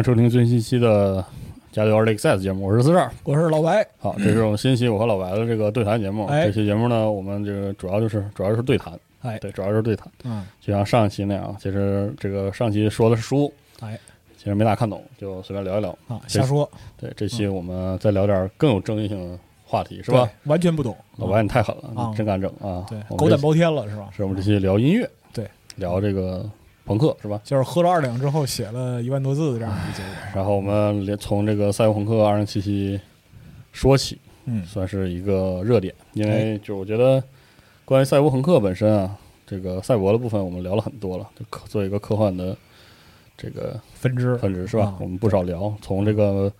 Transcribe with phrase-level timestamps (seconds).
[0.00, 1.22] 迎收听最新一期的
[1.70, 3.10] 《加六二 Lake Size》节目，我是四十二。
[3.22, 6.24] 我是老白，好，这是我们新一期我和老白的这个对谈节目。
[6.24, 11.54] 哎这期节目呢，我们这个主要就是主要就是对谈，哎，对，主要是对谈，嗯，就像上一期那样。
[11.60, 13.98] 其实这个上期说的是书，哎，
[14.38, 15.90] 其实没咋看懂，就随便聊一聊。
[16.08, 16.66] 啊，瞎说
[16.96, 20.26] 对，这期我们再聊点更有争议性的话题，是吧？？
[20.44, 22.86] 完全不懂，老白，你太狠了，啊你真敢整啊！
[22.88, 24.08] 对，狗胆包天了是吧？
[24.16, 25.46] 是我们这期聊音乐，对，
[25.76, 26.48] 聊这个
[26.84, 27.40] 朋克是吧？
[27.44, 33.00] 就是喝了二两之后写了一万多字的这样一个结果，然后我们连从这个赛博朋克二零七七
[33.72, 37.22] 说起，嗯，算是一个热点，因为就我觉得
[37.84, 42.56] 关于赛博朋克本身啊，这个赛博的部分我们聊了很多了，就科做一个科幻的
[43.36, 44.84] 这个分支，分支是吧？
[44.84, 46.52] 啊我们不少聊，从这个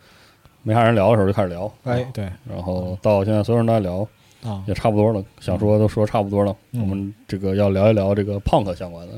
[0.62, 4.06] 没啥人聊的时候就开始聊，啊，哎对然后到现在所有人都在聊，
[4.44, 9.14] 啊，也差不多了，想说都说差不多了，嗯我们这个要聊一聊这个 punk 相关的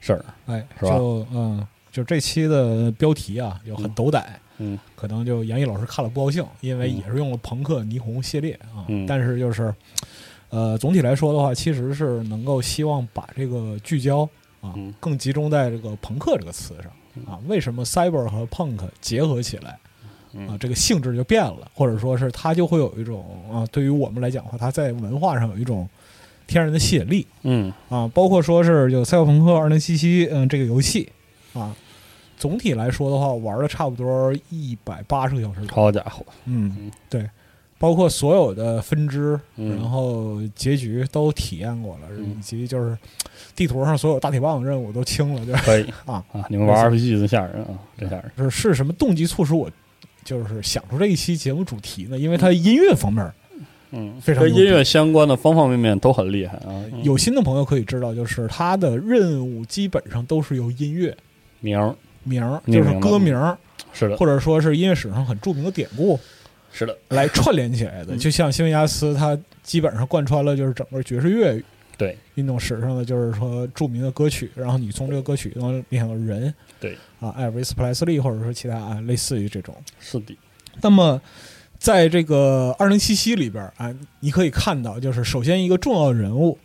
[0.00, 9.74] 事儿，哎，是吧就嗯，就这期的标题啊，就很斗胆，嗯可能就杨毅老师看了不高兴，因为嗯也是用了朋克霓虹系列啊，嗯但是就是，
[10.48, 14.22] 呃，总体来说的话，其实是能够希望把这个聚焦
[14.60, 16.90] 啊嗯，更集中在这个朋克这个词上
[17.32, 17.38] 啊。
[17.46, 19.78] 为什么 cyber 和 punk 结合起来啊
[20.32, 25.88] 嗯，这个性质就变了，或者说是它就会有一种啊，对于我们来讲的话，它在文化上有一种
[26.50, 29.78] 天然的吸引力嗯啊，包括说是有《赛博朋克2077》
[30.32, 31.08] 嗯这个游戏
[31.52, 31.74] 啊。
[32.36, 35.60] 总体来说的话，玩了差不多一百八十个小时。
[35.70, 37.28] 好家伙，嗯嗯，对，
[37.78, 42.96] 包括所有的分支，嗯然后结局都体验过了，嗯以及就是
[43.54, 46.46] 地图上所有大铁棒任务都清了，就是可以啊啊！
[46.48, 48.32] 你们玩 RPG 真吓人啊，真吓人。
[48.38, 49.70] 是是什么动机促使我
[50.24, 52.18] 就是想出这一期节目主题呢？
[52.18, 53.30] 因为它音乐方面
[53.92, 56.68] 嗯，非常跟音乐相关的方方面面都很厉害啊。
[56.92, 57.02] 嗯。
[57.02, 61.16] 有心的朋友可以知道，就是它的任务基本上都是由音乐
[61.60, 61.94] 名儿。
[62.22, 63.56] 名就是歌名儿，
[63.92, 66.20] 是的，或者说是音乐史上很著名的典故
[66.70, 68.14] 是的，来串联起来的。
[68.14, 68.18] 嗯。
[68.18, 71.60] 就像西维亚斯，他基本上贯穿了就是整个爵士乐
[71.96, 72.16] 对。
[72.36, 76.96] 运动史上的就是说著名的歌曲，然后你从这个歌曲能联想到人，对。
[77.20, 79.74] 啊，艾维斯·普莱斯利或者说其他啊类似于这种。
[79.98, 80.36] 是的，
[80.80, 81.20] 那么
[81.80, 86.58] 在这个二零七七里边啊，你可以看到，就是首先一个重要人物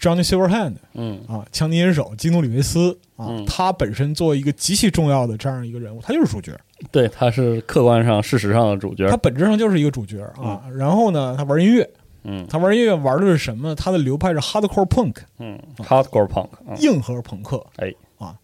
[0.00, 6.56] Johnny Silverhand 嗯啊，强尼人手基努里维斯啊，嗯他本身作为一个极其重要的这样一个人物，他就是主角，
[6.92, 9.16] 对，他是客观上事实上的主角他。
[9.16, 10.62] 本质上就是一个主角啊。
[10.76, 11.88] 然后呢，他玩音乐，
[12.22, 13.74] 嗯他玩音乐玩的是什么？
[13.74, 17.64] 他的流派是 hardcore punk，嗯，hardcore punk 啊，硬核朋克。
[17.78, 18.36] 哎啊，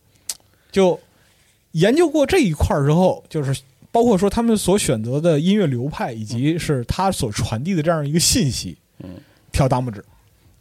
[0.73, 0.99] 就
[1.73, 9.11] 研究过这一块儿之后，就是包括说他们所选择的音乐流派，以及是他所传递的这样一个信息，嗯，
[9.51, 10.05] 跳大拇指，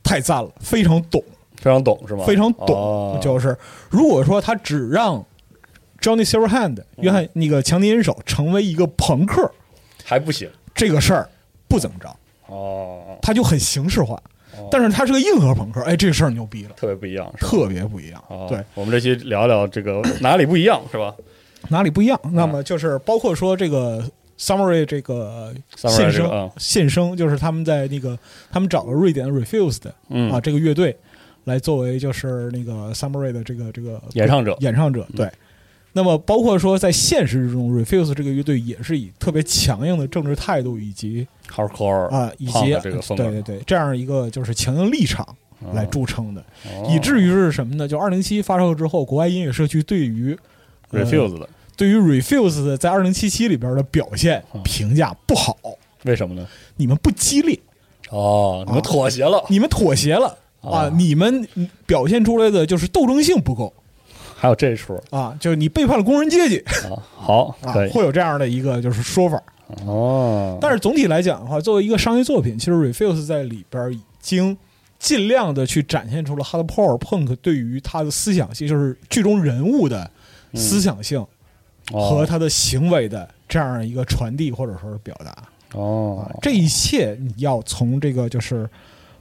[0.04, 1.24] 太赞了，非常懂，
[1.58, 2.26] 非常懂是吗？
[2.26, 2.76] 非常懂。
[2.76, 3.56] 哦就是
[3.90, 5.24] 如果说他只让
[6.00, 9.52] Johnny Silverhand 约翰那个强尼银手成为一个朋克，
[10.04, 11.30] 还不行这个事儿
[11.68, 12.16] 不怎么着，
[12.48, 14.16] 哦，他就很形式化。
[14.16, 14.24] 哦
[14.72, 18.24] 但是他是个硬核朋克，哎，这个事儿牛逼了，特别不一样，特别不一样。
[18.28, 21.14] 哦对，我们这期聊聊这个哪里不一样是吧？
[21.70, 22.20] 哪里不一样？
[22.34, 24.04] 那么就是包括说这个
[24.40, 26.52] summary 这个现声这个啊。
[26.58, 28.18] 现声，就是他们在那个
[28.52, 30.32] 他们找了瑞典 Refused 嗯。
[30.32, 30.96] 啊这个乐队
[31.46, 34.54] 来作为就是那个 summary 的这个这个演唱者。
[34.54, 35.30] 嗯演唱者对。
[35.94, 45.26] 那么包括说在现实之中，Refuse 这个乐队也是以特别强硬的政治态度以及 hardcore 啊以及这个对对对这样一个就是强硬立场
[45.74, 46.88] 来著称的，哦。
[46.88, 47.88] 以至于是什么呢？
[47.88, 50.38] 就二零七发售之后，国外音乐社区对于
[50.92, 55.56] 呃 refuse 的，对于 Refuse 在二零七七里边的表现嗯评价不好，
[56.04, 56.46] 为什么呢？
[56.76, 57.58] 你们不激烈，
[58.10, 60.38] 哦，你们妥协了，你们妥协了。
[60.62, 60.70] 啊。
[60.72, 61.48] 啊，你们
[61.86, 63.72] 表现出来的就是斗争性不够。
[64.36, 65.00] 还有这出。
[65.12, 66.58] 啊，就是你背叛了工人阶级。
[66.90, 69.42] 啊，好， 啊，会有这样的一个就是说法。
[69.86, 74.58] 哦，但是总体来讲的话，作为一个商业作品，其实 Refuse 在里边已经
[74.98, 80.10] 尽量的去展现出了 Hard Power Punk 对于他的思想性，就是剧中人物的
[80.54, 81.26] 思想性
[81.92, 85.36] 和哦他的行为的这样一个传递或者说是表达。
[85.74, 88.70] 哦，这一切你要从这个就是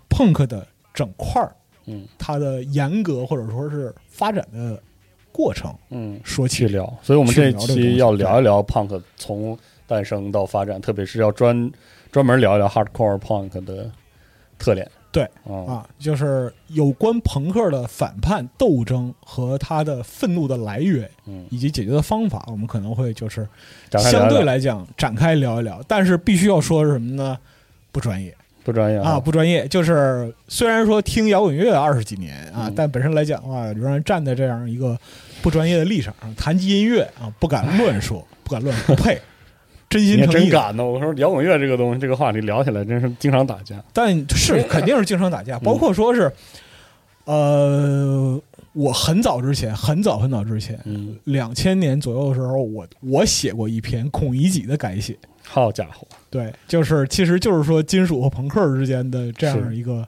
[0.08, 1.54] punk 的整块儿，
[1.86, 4.80] 嗯它的严格或者说是发展的
[5.32, 6.58] 过程嗯，说起。
[6.58, 11.70] 去聊，所以我们这期要聊一聊 punk 从诞生到发展，特别是要专
[12.10, 13.90] 专门聊一聊 hardcore punk 的
[14.58, 14.88] 特点。
[15.16, 23.48] 对哦，啊，就是有关朋克的反叛斗争和他的愤怒的来源嗯，以及解决的方法，我们可能会就是
[23.98, 25.80] 相对来讲展开聊一聊。
[25.88, 27.38] 但是必须要说是什么呢？
[27.90, 29.66] 不专业不专业啊，不专业。
[29.68, 34.98] 就是虽然说听摇滚乐二十几年啊嗯，但本身来讲的话，仍然站在这样一个
[35.40, 39.18] 不专业的立场上谈及音乐啊，不敢乱说，不敢乱， 不配。
[39.98, 40.84] 真心诚意的，真敢呢！
[40.84, 43.82] 我说摇滚乐这个东西，这个话题聊起来真是经常打架。
[43.92, 46.30] 但是 肯定是经常打架，包括说是，
[47.24, 48.40] 呃，
[48.72, 60.06] 我很早之前，很早很早之前，嗯，两千年左右的时候，我我写过一篇孔乙己的改写，好家伙，对，就是其实就是说金属和朋克之间的这样一个。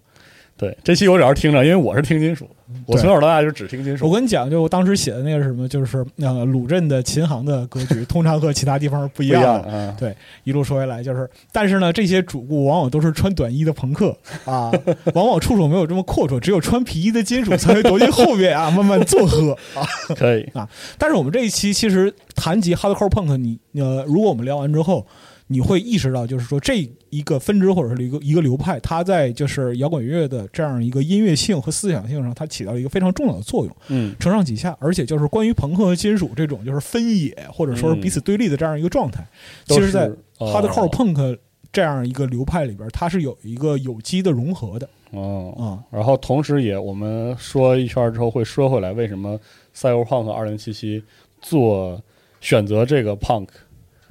[0.59, 2.51] 对这期我主要是听着，因为我是听金属，
[2.85, 4.05] 我从小到大就只听金属。
[4.05, 9.95] 我跟你讲，就我当时写的那个是什么，就是呃鲁镇的琴行的格局，通常和其他地方是不一样的。
[9.97, 10.13] 对，
[10.43, 14.73] 一路说回来就是，但是呢，这些主顾往往都是穿短衣的朋克啊，
[15.15, 19.87] 往往触手没有这么阔绰，只有穿皮衣的金属才会躲进后边啊，慢慢作喝啊。
[20.19, 20.69] 可以啊，
[20.99, 25.07] 但是我们这一期其实谈及 hardcore punk，你呃，如果我们聊完之后，
[25.49, 34.77] 你会意识到，就是说这一个分支或者是一个一个流派，它在就是摇滚乐的这样一个音乐性和思想性上，它起到了一个非常重要的作用，嗯承上启下。
[34.79, 39.27] 而且就是关于朋克和金属这种就是分野或者说是彼此对立的这样一个状态，
[39.67, 40.07] 其实在
[40.39, 41.39] 哦 hardcore punk
[41.73, 45.55] 这样一个流派里边，它是有一个有机的融合的哦。
[45.59, 45.81] 啊。
[45.91, 49.41] 然后同时也我们说一圈之后会说回来，为什么
[49.75, 51.03] Cyberpunk 二零七七
[51.41, 52.03] 做
[52.41, 53.49] 选择这个 punk，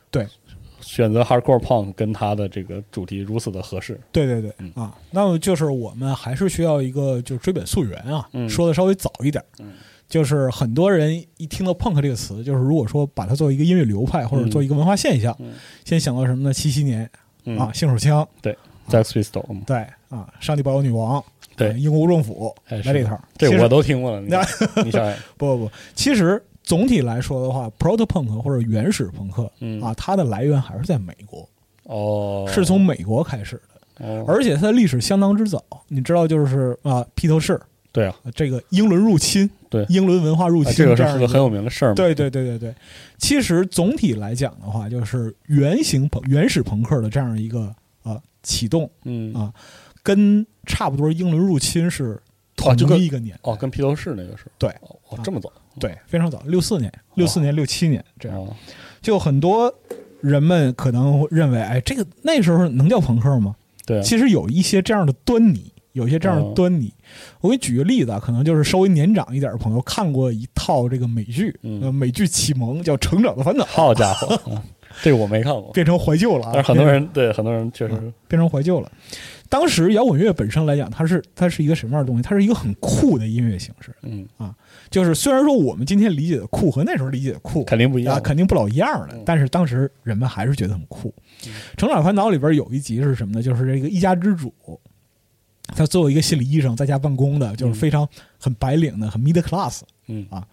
[0.09, 0.25] 对，
[0.87, 3.99] 选择 hardcore punk 跟它的这个主题如此的合适。
[4.11, 9.43] 对对对嗯啊，那么就是我们还是需要一个就是追本溯源啊，嗯说的稍微早一点。
[9.59, 9.73] 嗯
[10.07, 15.51] 就是很多人一听到 punk 这个词，就是如果说把它作为一个音乐流派或者做一个文化现象，嗯
[15.83, 16.53] 先想到什么呢？
[16.53, 17.09] 七七年
[17.43, 18.57] 嗯啊，性手枪，对
[18.89, 21.21] ，Sex Pistol，嗯对啊，上帝保佑女王，
[21.57, 23.19] 对英国政府哎来这套。
[23.37, 24.21] 其实这我都听过了。
[24.21, 24.27] 你
[24.85, 31.47] 你想想， 不不不，其实总体来说的话，proto punk 或者原始朋克嗯啊，它的来源还是在美国，
[31.83, 33.55] 哦，是从美国开始
[33.97, 35.63] 的，哦，而且它的历史相当之早。
[35.87, 37.57] 你知道，就是啊，披头士
[37.93, 41.95] 对啊，这个英伦入侵，对英伦文化入侵，啊这个是样一个很有名的事儿嘛。
[41.95, 42.75] 对对对对对，
[43.17, 49.53] 其实总体来讲的话，就是原型朋原始朋克的这样一个呃启动，嗯啊
[50.03, 52.21] 跟差不多英伦入侵是
[52.57, 58.55] 同一个年代，哦，跟披头士那个是对哦，哦这么早对，非常早，六四年、六四年、六七年这样，哦，
[59.01, 59.73] 就很多
[60.21, 63.55] 人们可能认为，哎，这个那时候能叫朋克吗？
[63.85, 66.93] 对啊，其实有一些这样的端倪，有一些这样的端倪。
[67.41, 74.63] 我给你举个例子啊，可能就是稍微年长一点的朋友看过一套这个美剧，嗯呃，美剧启蒙叫《成长的烦恼》，好家伙，啊
[75.03, 77.93] 这个我没看过，变成怀旧了啊，但是很多人对很多人确实
[78.27, 78.91] 变成怀旧了。
[79.49, 82.21] 当时摇滚乐本身来讲，它是它是一个什么样的东西？
[82.21, 83.93] 它是一个很酷的音乐形式。
[84.01, 84.55] 嗯啊
[84.89, 91.13] 就是虽然说我们今天理解的酷和那时候理解的酷肯定不一样啊，肯定不老一样的嗯，但是当时人们还是觉得很酷。
[91.77, 93.43] 成长烦恼》里边有一集是什么呢？
[93.43, 94.53] 就是这个一家之主，
[95.75, 98.07] 他作为一个心理医生在家办公的，就是非常
[98.39, 100.47] 很白领的、很 middle class 嗯啊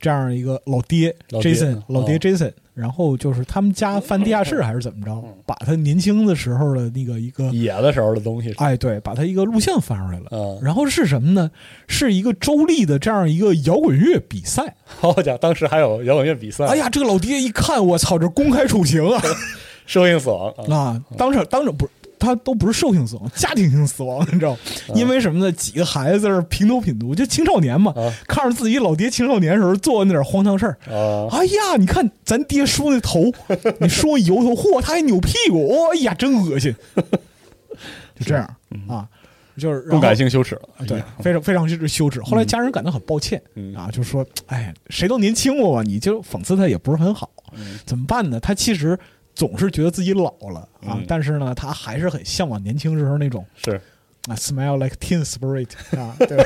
[0.00, 2.52] 这样一个老爹老爹 Jason，老爹哦 Jason。
[2.74, 10.26] 然后就是他们家翻地下室还是怎么着，把他年轻的时候的那个一个野的时候的东西，哎，对，把他一个录像翻出来了。
[10.30, 11.50] 嗯，然后是什么呢？
[11.86, 14.74] 是一个周立的这样一个摇滚乐比赛。
[14.84, 19.22] 好家伙，当时还有摇滚乐比赛，哎，呀，这个老爹一看，我操，这公开处刑啊！
[19.84, 21.92] 社会性死亡啊，啊，当场当场不是。
[22.22, 24.56] 他都不是兽性死亡，家庭性死亡， 你知道？
[24.94, 25.50] 因为什么呢？
[25.52, 30.78] 几个孩子在那儿平头品足，就青少年嘛，啊看着自己老爹青少年时候做的那点荒唐事儿。
[30.88, 33.32] 啊，哎呀，你看咱爹梳那头，
[33.80, 36.74] 你梳油头，嚯，他还扭屁股，哎呀，真恶心。
[38.18, 38.44] 就这样
[38.88, 39.08] 啊，
[39.56, 42.20] 就是不感性羞耻了，啊对，非常非常之羞耻。
[42.22, 48.38] 后来家人感到很抱歉，嗯啊，就说：“哎，谁都年轻过嘛，你就讽刺他也不是很好，嗯怎么办呢？
[48.38, 48.96] 他其实
[49.34, 53.80] 总是觉得自己老了啊，嗯但是呢，他还是很向往年轻时候那种是
[54.28, 56.44] 啊，smile like teen spirit 啊， 对吧？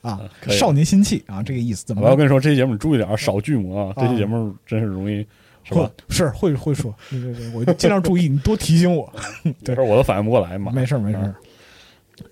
[0.00, 2.02] 啊，少年心气啊，这个意思怎么？
[2.02, 5.26] 我要跟你说，这期节目你注意点啊，少剧魔啊，啊这期节目真是容易
[5.64, 6.14] 是吧会？
[6.14, 9.12] 是会会说，对对对，我尽量注意，你多提醒我。
[9.44, 10.72] 有时候我都反应不过来嘛。
[10.72, 11.34] 没事儿没事儿。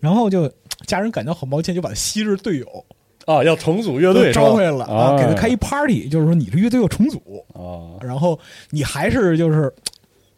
[0.00, 0.50] 然后就
[0.86, 2.84] 家人感到很抱歉，就把他昔日队友
[3.26, 7.18] 啊，要重组乐队招回来了啊，给他开一 party，就是说你这乐队要重组，
[7.52, 8.38] 啊，然后
[8.70, 9.70] 你还是就是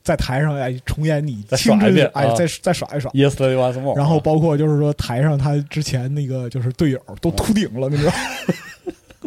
[0.02, 3.10] 在台上哎重演你再青春哎再再耍一耍。
[3.12, 8.18] Once More，然后包括就是说台上他之前那个就是队友都秃顶了，你知道吗？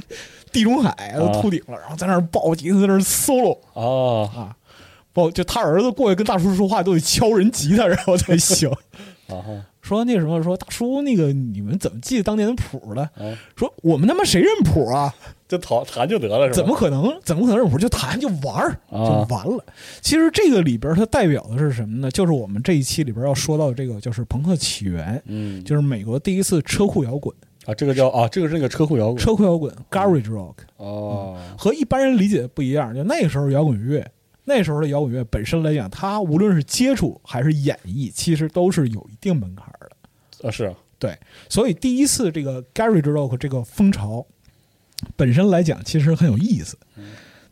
[0.52, 4.28] 地中海都秃顶了，然后在那儿抱吉他在那儿 solo 啊。
[4.36, 4.56] 啊，
[5.14, 8.70] 抱就他儿子过去跟大叔说话都得敲人吉他，然后才行。
[9.36, 13.02] 啊哈说那个什么，说大叔，那个你们怎么记得当年的谱的？
[13.02, 15.14] 啊，说我们他妈谁认谱啊？
[15.48, 16.54] 就弹弹就得了，是吧？
[16.56, 17.20] 怎么可能？
[17.24, 17.78] 怎么可能认谱？
[17.78, 19.66] 就弹就玩儿，啊就完了。
[20.00, 22.12] 其实这个里边它代表的是什么呢？
[22.12, 27.36] 就是我们这一期里边要说到这个，就是朋克起源，嗯，就是美国第一次车库摇滚。
[27.66, 32.92] 啊，这个叫啊，这个是那个车库摇滚车库摇滚 （Garage Rock） 哦，和一般人理解的不一样。
[32.96, 34.04] 就那个时候摇滚乐，
[34.44, 40.48] 那时候的摇滚乐本身来讲，它无论是接触还是演绎，其实都是有一定门槛的。
[40.48, 41.18] 啊是啊对，
[41.50, 44.26] 所以第一次这个 garage rock 这个风潮
[45.16, 46.78] 本身来讲，其实很有意思。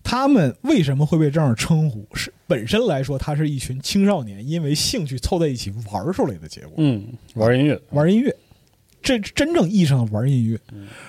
[0.02, 2.08] 他们为什么会被这样称呼？
[2.14, 6.74] 是本身来说，它是一群青少年因为兴趣凑在一起玩儿出来的结果。
[6.78, 8.36] 嗯，玩音乐玩音乐，
[9.02, 10.60] 这真正意义上的玩音乐。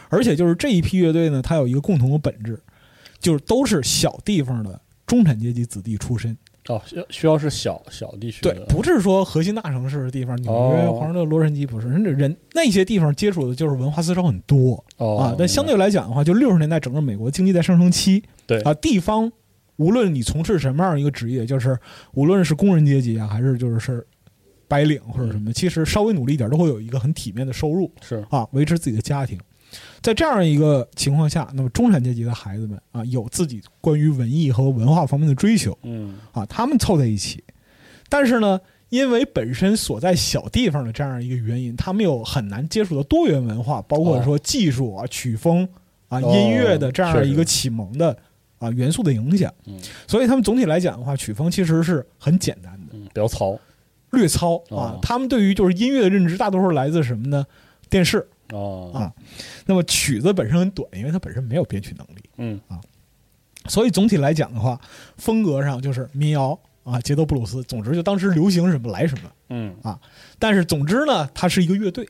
[0.08, 2.58] 而且就是这一批乐队呢，它有一个共同的本质，
[3.20, 6.36] 就是都是小地方的中产阶级子弟出身。
[6.68, 14.84] 哦，需要需要是小小地区对，，不是说核心大城市的地方，纽约、哦华盛顿、洛杉矶不是，人那些地方接触的就是文化思潮很多。
[14.98, 19.32] 哦啊，但相对来讲的话，就六十年代整个美国经济在上升期，对啊，地方
[19.76, 21.76] 无论你从事什么样一个职业，就是
[22.12, 24.06] 无论是工人阶级啊，还是就是是
[24.68, 29.36] 白领或者什么，其实稍微努力一点都会有一个很体面的收入是啊，维持自己的家庭。
[30.02, 36.16] 在这样一个情况下，那么中产阶级的孩子们啊，有自己关于文艺和文化方面的追求嗯。
[36.32, 37.42] 啊，他们凑在一起，
[38.08, 45.68] 但是呢，因为本身所在小地方的这样一个原因，他们又很难接触到多元文化，包括说技术啊、曲风
[46.08, 48.16] 啊、哦音乐的这样一个启蒙的
[48.58, 53.58] 啊元素的影响嗯，所以他们总体来讲的话，曲风其实是很简单的，嗯，比较糙。
[54.12, 54.98] 略糙啊哦。
[55.00, 57.46] 他们对于就是音乐的认知，大多数来自什么呢？
[57.88, 59.12] 电视哦啊。
[59.66, 62.80] 那么曲子本身很短，因为它本身没有编曲能力，嗯啊
[63.68, 64.80] 所以总体来讲的话，
[65.18, 69.30] 风格上就是民谣啊、节奏布鲁斯，总之就当时流行什么来什么。
[69.50, 70.00] 嗯啊，
[70.38, 72.08] 但是总之呢，它是一个乐队，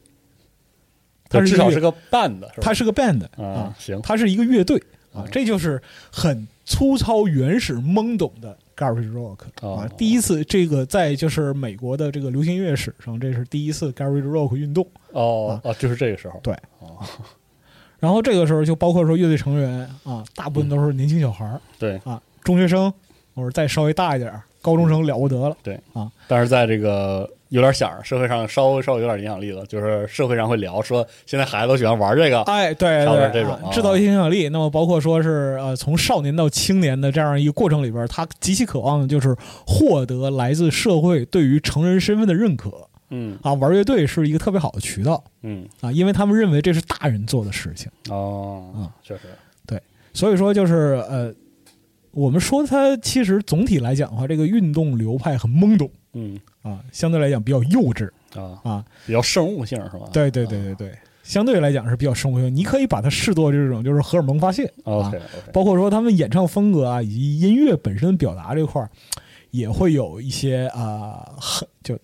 [1.28, 2.48] 它是一个乐它至少是个 band，？
[2.62, 4.78] 它是个 band 啊啊，行它是一个乐队
[5.12, 5.82] 啊嗯，这就是
[6.12, 9.90] 很粗糙、原始、懵懂的 garage rock 啊哦。
[9.98, 14.86] 第一次这个在就是美国的这个流行音乐史上，这是第一次 garage rock 运动。
[15.10, 16.38] 哦哦，就是这个时候。
[16.44, 16.54] 对。
[16.78, 16.96] 哦。
[17.98, 21.60] 然后这个时候就包括说乐队成员啊，大部分都是年轻小孩儿。
[21.76, 22.00] 对。
[22.04, 22.92] 啊，中学生
[23.34, 25.56] 或者再稍微大一点儿，高中生了不得了。
[25.64, 25.74] 对。
[25.92, 26.08] 啊。
[26.28, 33.60] 但是在这个有点响，社会上稍微稍微有点影响力了，就是社会上会聊说，现在孩子都喜欢玩这个，哎，对对，这种啊。
[33.64, 34.48] 啊制造一些影响力。
[34.48, 42.72] 那么包括说是呃，从少年到青年的这样一个过程里边，他极其渴望的就是获得来自社会对于成人身份的认可。
[43.10, 43.38] 嗯。
[43.42, 45.22] 啊，玩乐队是一个特别好的渠道。
[45.42, 45.66] 嗯。
[45.80, 47.90] 啊，因为他们认为这是大人做的事情。
[48.08, 49.22] 哦嗯，确实，
[49.66, 49.80] 对
[50.12, 51.34] 所以说，就是呃，
[52.12, 58.84] 我们说它其实总体来讲的话，这个运动流派很懵懂嗯啊，相对来讲比较幼稚啊，啊。
[59.06, 60.08] 比较生物性是吧？
[60.12, 62.54] 对对对对对，相对来讲是比较生物性。
[62.54, 65.12] 你可以把它视作这种就是荷尔蒙发泄啊
[65.52, 68.90] 包括说他们演唱风格啊，以及音乐本身表达这块儿，
[69.50, 71.98] 也会有一些啊，很就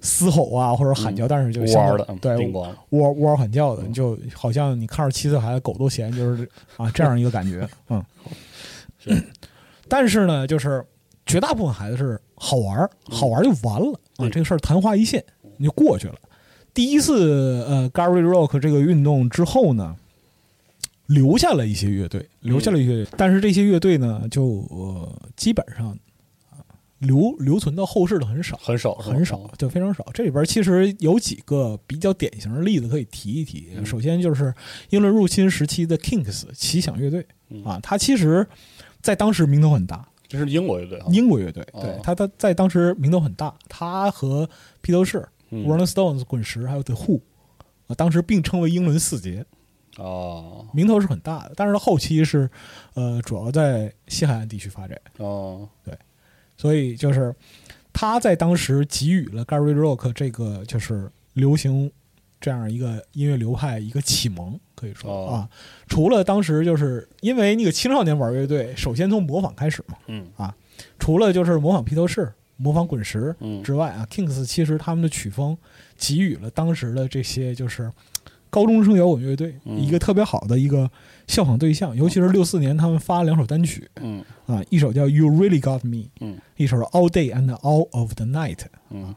[0.00, 2.50] 嘶吼啊或者喊叫，但是就相弯的，嗯对
[2.90, 8.02] 窝窝喊叫的，就好像你看着七岁孩子狗都嫌，就是啊这样一个感觉，嗯
[8.98, 9.22] 是。
[9.88, 10.84] 但是呢，就是
[11.30, 15.24] 绝大部分孩子是好玩儿，好玩儿就完了啊，这个事儿昙花一现，
[15.56, 16.14] 你就过去了。
[16.72, 19.96] 第一次呃 Gary Rock 这个运动之后呢，
[21.06, 25.88] 留下了一些乐队，留下了一些但是这些乐队呢，就呃基本上
[26.50, 26.62] 啊
[26.98, 28.56] 留留存到后世的很少。
[28.62, 30.06] 很少，很少，就，非常少。
[30.14, 33.70] 这里边其实有几个比较典型的例子可以提一提。
[33.76, 34.54] 嗯首先就是
[34.90, 38.46] 英伦入侵时期的 Kings 奇想乐队嗯啊，它其实
[39.02, 43.52] 在当时名头很大，这是英国乐队啊，英国乐队，哦对，他他在当时名头很大。
[43.68, 44.48] 他和
[44.80, 47.20] 披头士、嗯 Rolling Stones、滚石还有 The Who
[47.88, 49.44] 啊，当时并称为英伦四杰，
[49.96, 51.54] 哦名头是很大的。
[51.56, 52.48] 但是后期是
[52.94, 54.96] 呃，主要在西海岸地区发展。
[55.16, 55.98] 哦，对
[56.56, 57.34] 所以就是
[57.92, 61.90] 他在当时给予了 Gary Rock 这个就是流行
[62.40, 65.34] 这样一个音乐流派一个启蒙，可以说、哦。
[65.34, 65.48] 啊，
[65.86, 70.26] 除了当时就是因为那个青少年玩乐队，首先从模仿开始嘛，嗯。
[70.98, 73.62] 除了就是模仿披头士、模仿滚石嗯。
[73.62, 75.56] 之外啊，Kings 其实他们的曲风
[75.98, 77.92] 给予了当时的这些就是
[78.48, 79.78] 高中生摇滚乐队嗯。
[79.78, 80.90] 一个特别好的一个
[81.26, 84.24] 效仿对象，尤其是六四年他们发了两首单曲，嗯。
[84.46, 86.38] 啊，一首叫《You Really Got Me》，嗯。
[86.56, 88.56] 一首是《All Day and All of the Night》。
[88.88, 89.14] 嗯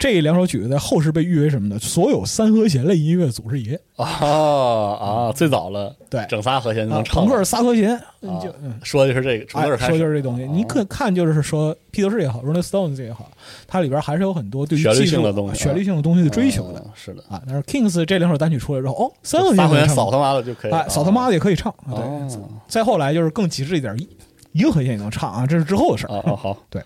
[0.00, 1.78] 这两首曲子在后世被誉为什么呢？
[1.78, 3.78] 所有三和弦类音乐祖师爷。
[3.96, 8.00] 啊啊，最早了，对，整仨和弦能，唱了，朋克仨和弦，
[8.42, 8.80] 就嗯。
[8.82, 13.30] 说的是这个，从哎这，开始，说就是这东西，你可看就是说，披头士也好，Rolling Stones 也好，
[13.66, 17.42] 它里边还是有很多对于旋律性的东西啊旋律性的东西的追求的嗯是的，啊。
[17.46, 21.92] 但是 Kings 这两首单曲出来之后，哦，三和弦扫他妈的就可以了，哎，扫他妈的也可以唱啊。
[21.92, 24.08] 对，哦再后来就是更极致一点，一
[24.52, 26.16] 一个和弦也能唱啊，这是之后的事儿。
[26.16, 26.82] 啊好，对，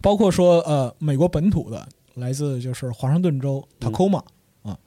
[0.00, 3.92] 包括说呃，美国本土的，来自就是华盛顿州嗯。
[3.92, 4.22] Tacoma、
[4.62, 4.78] 啊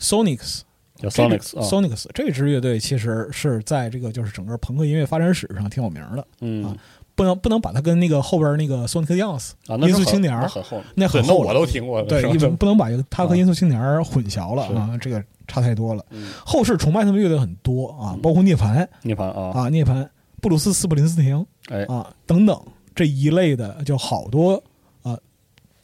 [0.00, 0.60] ，Sonics
[0.96, 6.64] 叫这个 Sonics 啊，Sonics 这支乐队其实是在这个就是整个朋克音乐发展史上挺有名的，嗯。
[6.64, 6.76] 啊
[7.16, 12.20] 不能不能把它跟那个后边那个 Sonic Youth 啊，音速青年儿那很厚，那那我都听过，对，
[12.56, 16.04] 不能把它和音速青年混淆了啊，这个差太多了。
[16.10, 16.32] 嗯。
[16.44, 18.84] 后世崇拜他们乐队很多啊，包括涅槃。
[19.02, 20.08] 涅槃啊，啊，涅槃、
[20.40, 22.60] 布鲁斯·斯普林斯廷哎，啊等等
[22.96, 24.73] 这一类的，就好多啊，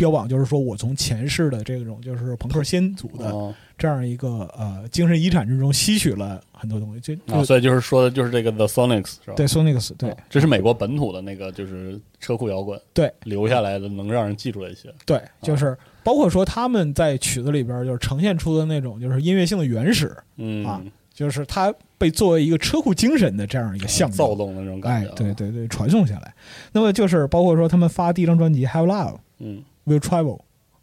[0.00, 3.54] 标榜就是说我从前世的这种就是朋克先祖的哦。
[3.76, 9.34] 这样一个呃精神遗产之中吸取了很多东西，就啊，就所以就是说的就是这个 The Sonics 是吧？
[9.36, 10.10] 对 Sonics 对。
[10.10, 13.10] 啊，这是美国本土的那个就是车库摇滚对。
[13.24, 20.64] 留下来的能让人记住的一些，对，就是包括说他们在曲子里边就是呈现出的那种就是音乐性的原始，嗯。
[20.66, 20.80] 啊
[21.12, 24.16] 就是它被作为一个车库精神的这样一个象征。
[24.16, 26.32] 躁动的那种感哎觉，，哎对，对对，传送下来。
[26.72, 30.38] 那么就是包括说他们发第一张专辑《Have Love 嗯 Will Travel》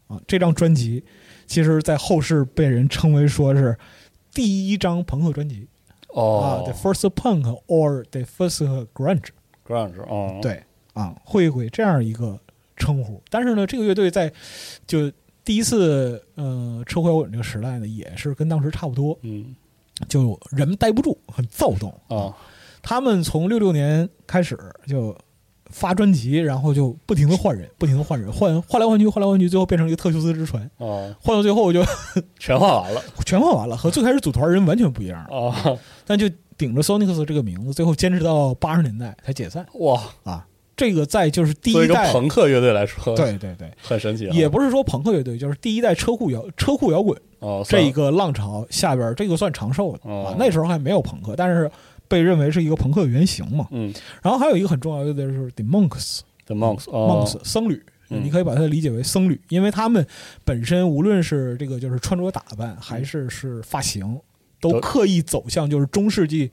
[0.06, 1.04] 啊，这张专辑
[1.46, 3.76] 其实在后世被人称为说是
[4.32, 5.68] 第一张朋克专辑、
[6.08, 9.28] 啊哦，The First Punk or The First Grunge。
[9.66, 10.62] ，grunge 哦，对
[10.94, 12.40] 啊，会会这样一个
[12.76, 13.22] 称呼。
[13.30, 14.32] 但是呢，这个乐队在
[14.86, 15.10] 就
[15.44, 19.54] 第一次呃车祸摇滚这个时代呢，也是跟当时差不多，嗯
[20.08, 21.90] 就人们待不住，很躁动。
[22.08, 22.34] 啊
[22.80, 24.56] 他们从六六年开始
[24.86, 25.14] 就
[25.70, 30.68] 发专辑，然后就不停的换人，不停的换人，换换来换去，换来换去，最后变成一个特修斯之船。
[30.78, 31.84] 哦，换到最后就
[32.38, 35.48] 全换完了全换完了，和最开始组团人完全不一样了。
[35.48, 40.46] 啊，但就顶着 Sonics 这个名字，最后坚持到八十年代才解散哇，啊。
[40.76, 50.36] 这个在就是第一代，朋克乐队来说，，对对对，很神奇啊，也不是说朋克乐队，就是第一代车库摇车库摇滚哦，这一个浪潮下边，这个算长寿的哦啊。
[50.38, 51.68] 那时候还没有朋克，但是
[52.08, 53.68] 被认为是一个朋克的原型嘛。
[53.70, 53.92] 嗯。
[54.22, 56.20] 然后还有一个很重要的就是 The Monks。
[56.46, 57.26] ，The Monks 哦。
[57.26, 58.24] Monks 僧侣，嗯。
[58.24, 60.06] 你可以把它理解为僧侣，因为他们
[60.44, 64.18] 本身无论是这个就是穿着打扮，还是是发型，
[64.60, 66.50] 都都刻意走向就是中世纪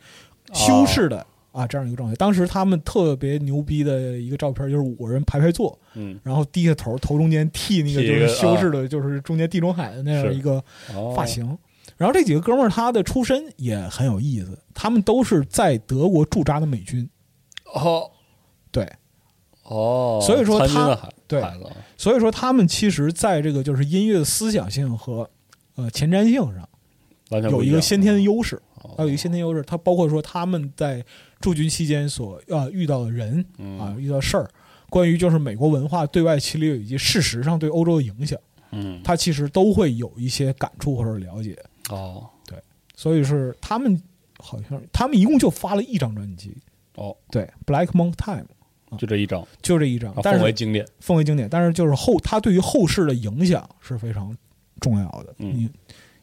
[0.54, 2.15] 修饰的啊这样一个状态。
[2.15, 6.20] 当时他们特别牛逼的一个照片就是五个人排排坐，嗯。
[6.24, 10.63] 然后低下头，头中间剃那个就是修饰的，就是中间地中海的那样一个
[10.94, 11.13] 哦。
[11.15, 11.58] 发型。
[11.97, 17.10] 然后这几个哥们儿他的出身也很有意思，他们都是在德国驻扎的美军。
[17.73, 18.12] 哦
[18.71, 18.89] 对，
[19.63, 21.41] 哦，所以说他对
[21.97, 25.29] 所以说他们其实在这个就是音乐的思想性和
[25.75, 29.63] 呃前瞻性上有一个先天的优势，哦还有一个先天优势。
[29.63, 31.03] 他包括说他们在
[31.39, 34.49] 驻军期间所啊遇到的人嗯啊遇到事儿，
[34.89, 38.38] 关于就是美国文化对外侵略以及事实上对欧洲的影响，
[38.71, 41.58] 嗯他其实都会有一些感触或者了解。
[41.89, 42.30] 哦。
[42.45, 42.62] 对
[42.95, 44.02] 所以是他们
[44.38, 46.56] 好像他们一共就发了一张专辑，
[46.95, 48.45] 哦，对《Black Monk Time》
[48.98, 50.88] 就这一张，就这一张啊，但是奉为经典。
[51.00, 54.36] 奉为经典，但是就是后它对于后世的影响是非常
[54.80, 55.36] 重要的。
[55.39, 55.54] 嗯。
[55.54, 55.69] 你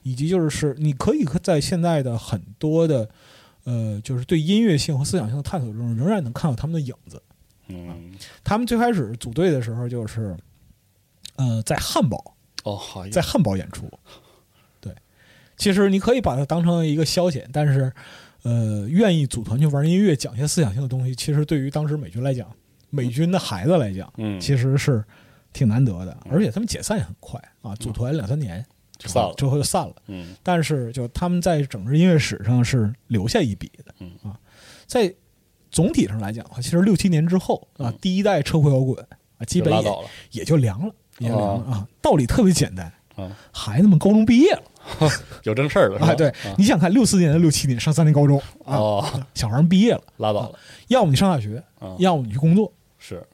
[0.02, 3.08] 以及就是是你可以在现在的很多的
[3.64, 7.22] 呃，就是对音乐性和思想性的探索中，仍然能看到他们的影子。
[7.68, 10.36] 嗯，他们最开始组队的时候，就是
[11.36, 13.88] 呃，在汉堡，哦，好，在汉堡演出。
[15.56, 17.92] 对，其实你可以把它当成一个消遣，但是
[18.42, 22.50] 呃，愿意组团去玩音乐、讲一些思想性的东西，其实对于当时美军来讲，
[22.90, 25.04] 美军的孩子来讲，嗯，其实是
[25.52, 28.64] 挺难得的，而且他们解散也很快啊，组团两三年
[28.98, 29.34] 就散了。
[29.34, 29.94] 之后就散了。
[30.08, 30.34] 嗯。
[30.42, 34.10] 但是就他们在整个音乐史上是留下一笔的，嗯。
[34.24, 34.38] 啊，
[34.86, 35.14] 在
[35.70, 39.06] 总体上来讲的话，其实六七年之后啊，第一代车库摇滚
[39.38, 39.90] 啊，基本也
[40.32, 41.88] 也就凉了，也就凉了啊。
[42.02, 44.62] 道理特别简单，啊，孩子们高中毕业了
[45.44, 46.12] 有正事儿了是吧？
[46.12, 52.72] 啊，对，你想看六四年的六七年上三年高中啊，哦，小孩儿们毕业了，拉倒了，要么你上大学，啊，要么你去工作。
[52.98, 53.24] 是。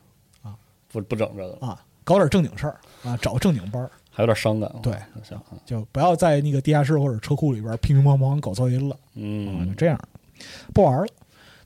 [0.42, 0.54] 啊，
[0.90, 4.70] 不不整这个了，啊，搞点正经事儿啊，找个正经班儿，还有点伤感。
[4.82, 4.92] 对。
[4.92, 5.38] 我想。
[5.38, 8.96] 啊，就不要在那个地下室或者车库里边乒乒乓乓搞噪音了。
[9.14, 9.98] 嗯，就嗯这样，
[10.72, 11.06] 不玩了。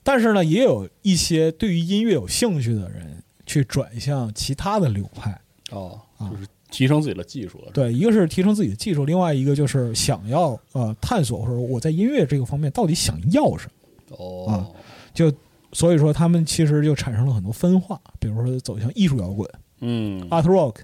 [0.02, 5.40] 但是呢，也有一些对于音乐有兴趣的人去转向其他的流派。
[5.70, 6.28] 哦，啊。
[6.28, 7.70] 就是提升自己的技术了。
[7.72, 14.16] 对，一个是提升自己的技术，另外一个就是想要呃探索或者我在音乐这个方面到底想要什么。
[14.18, 14.74] 哦，
[15.14, 15.32] 就
[15.72, 19.48] 所以说，他们其实就产生了很多分化，比如说走向艺术摇滚、
[19.80, 20.28] 嗯。
[20.28, 20.76] Art rock，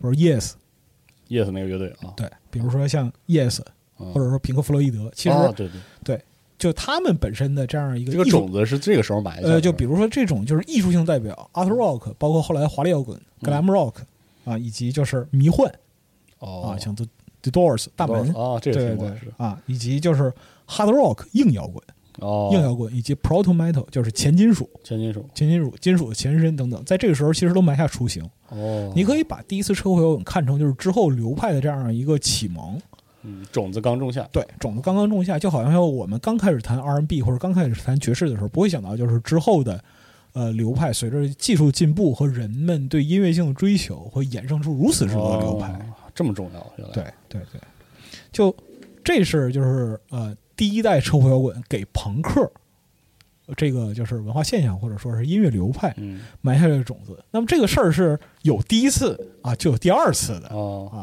[0.00, 3.60] 或者 Yes，，Yes 那个乐队啊，对，比如说像 Yes，
[3.98, 5.68] 嗯或者说平克·弗洛伊德，其实啊对
[6.04, 6.22] 对，
[6.58, 9.54] 就他们本身的这样一个这个种子是这个时候埋下的。
[9.54, 13.94] 呃，就比如说这种就是艺术性代表，art rock，包括后来华丽摇滚、glam rock
[14.50, 15.72] 啊，以及就是迷幻
[16.40, 16.74] 哦。
[16.74, 17.06] 啊，像 the
[17.42, 20.32] the Doors 大门，啊，这个对对对啊，以及就是
[20.66, 21.82] hard rock 硬摇滚、
[22.18, 25.24] 哦，硬摇滚，以及 proto metal 就是前金属、前金属。
[25.34, 28.22] 前金属、金属的前身等等，在这个时候其实都埋下雏形。
[28.48, 32.78] 哦，你可以把第一次车祸摇滚看成就是之后流派的这样一个启蒙，
[33.22, 39.82] 嗯种子刚种下，对，种子刚刚种下，就好像说我们刚开始谈 R&B 或者刚开始谈爵士的时候，不会想到就是之后的
[40.32, 45.72] 呃流派，随着技术进步和人们对音乐性的追求，会衍生出如此之多的流派。
[45.72, 45.80] 哦
[46.12, 47.60] 这么重要，原来对对对，
[48.32, 48.54] 就
[49.02, 52.50] 这是就是呃第一代车库摇滚给朋克
[53.56, 57.24] 这个就是文化现象或者说是音乐流派嗯埋下这个种子。
[57.30, 60.98] 那么这个事儿是有第一次啊，就有第二次的哦，啊。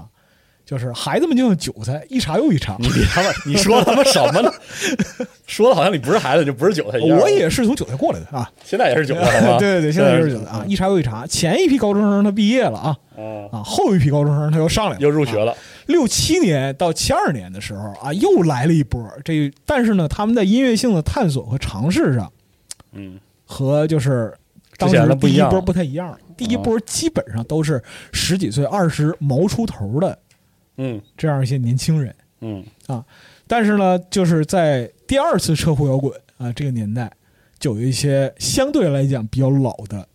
[0.67, 2.75] 就是孩子们就像韭菜，一茬又一茬。
[2.77, 4.51] 你他妈，你说他妈什么呢？
[5.47, 7.17] 说的好像你不是孩子就不是韭菜一样。
[7.17, 9.39] 我也是从韭菜过来的啊，现在也是韭菜？
[9.57, 11.25] 对对对，现在也是韭菜啊，一茬又一茬。
[11.25, 14.99] 前一批高中生他毕业了啊啊，啊，后一批高中生他又上来了，啊。
[14.99, 19.09] 又入学了，六七年到七二年的时候啊，又来了一波。
[19.23, 22.29] 这但是呢，他们在音乐性的探索和尝试上，
[22.91, 24.33] 嗯和就是
[24.75, 26.17] 当时第一波不太一样。
[26.35, 30.19] 第一波基本上都是十几岁、二十毛出头的
[30.77, 32.15] 嗯这样一些年轻人。
[32.41, 33.03] 嗯啊
[33.47, 37.11] 但是呢，就是在第二次车库摇滚啊这个年代，
[37.57, 40.07] 就有一些相对来讲比较老的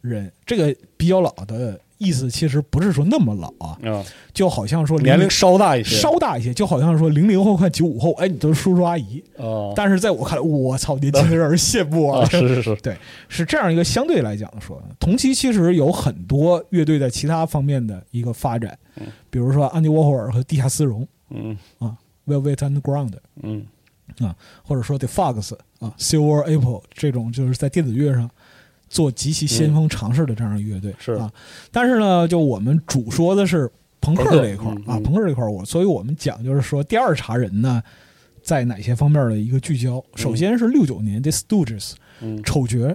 [0.00, 0.32] 人。
[0.44, 4.04] 这个比较老的意思，其实不是说那么老啊，啊，
[4.34, 9.22] 就好像说年龄稍大一些，稍大一些，就好像说零零后看九五后，哎，你都是叔叔阿姨。
[9.36, 12.24] 哦但是在我看来，我操，年轻的让人羡慕啊啊，！
[12.28, 12.96] 是是是，对，
[13.28, 18.76] 是这样一个相对来讲说，同期其实有很多乐队在其他方面的一个发展，
[19.30, 21.56] 比如说安迪沃霍尔和地下丝绒嗯
[22.26, 23.66] ，Velvet Underground，嗯
[24.20, 28.30] 啊或者说 The Fox 啊，Silver Apple 这种就是在电子乐上
[28.88, 31.12] 做极其先锋尝试的这样的乐队、是。
[31.12, 31.32] 啊。
[31.70, 33.70] 但是呢，就我们主说的是
[34.00, 37.82] 朋克这一块儿啊，朋克这一块儿我，所以我们讲就是说第二茬人呢，
[38.42, 40.02] 在哪些方面的一个聚焦。
[40.14, 42.94] 首先是六九年 The Stooges 嗯，丑角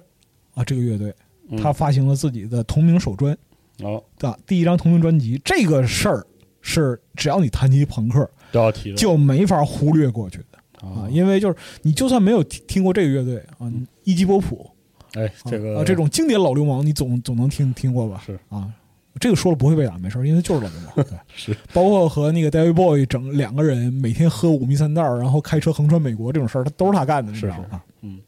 [0.54, 1.14] 啊这个乐队，
[1.50, 1.60] 嗯。
[1.62, 3.38] 他发行了自己的同名首专
[3.80, 4.04] 哦。
[4.18, 5.40] 的第一张同名专辑。
[5.44, 6.26] 这个事儿
[6.62, 8.96] 是只要你谈及朋克，都要提的。
[8.96, 10.88] 就没法忽略过去的。
[10.88, 13.72] 啊，因为就是你就算没有听听过这个乐队啊，
[14.04, 14.68] 伊基波普
[15.14, 18.22] 哎啊这个啊这种经典老流氓，你总总能听听过吧？
[18.26, 18.72] 是啊，
[19.20, 21.06] 这个说了不会被打，没事儿，因为就是老流氓。
[21.06, 27.66] 对， 是包括和那个 David Boy 整两个人每天喝五迷三道儿，然后开车横穿美国这种事儿，他都是他干的，你知道吗？
[27.70, 28.20] 是是嗯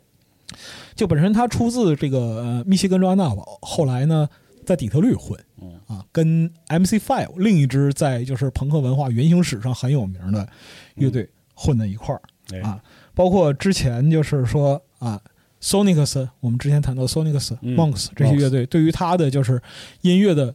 [0.94, 4.28] 就本身他出自这个呃密歇根州安娜堡，后来呢
[4.66, 10.48] 在底特律混，嗯啊，跟 MC Five 另一支在就是朋克文化原型史上很有名的
[10.96, 12.80] 乐队混在一块儿、哎啊，
[13.16, 15.20] 包括之前就是说啊。
[15.64, 19.62] Sonics，我们之前谈到 Sonics、嗯 Monks 这些乐队，对于他的就是
[20.02, 20.54] 音乐的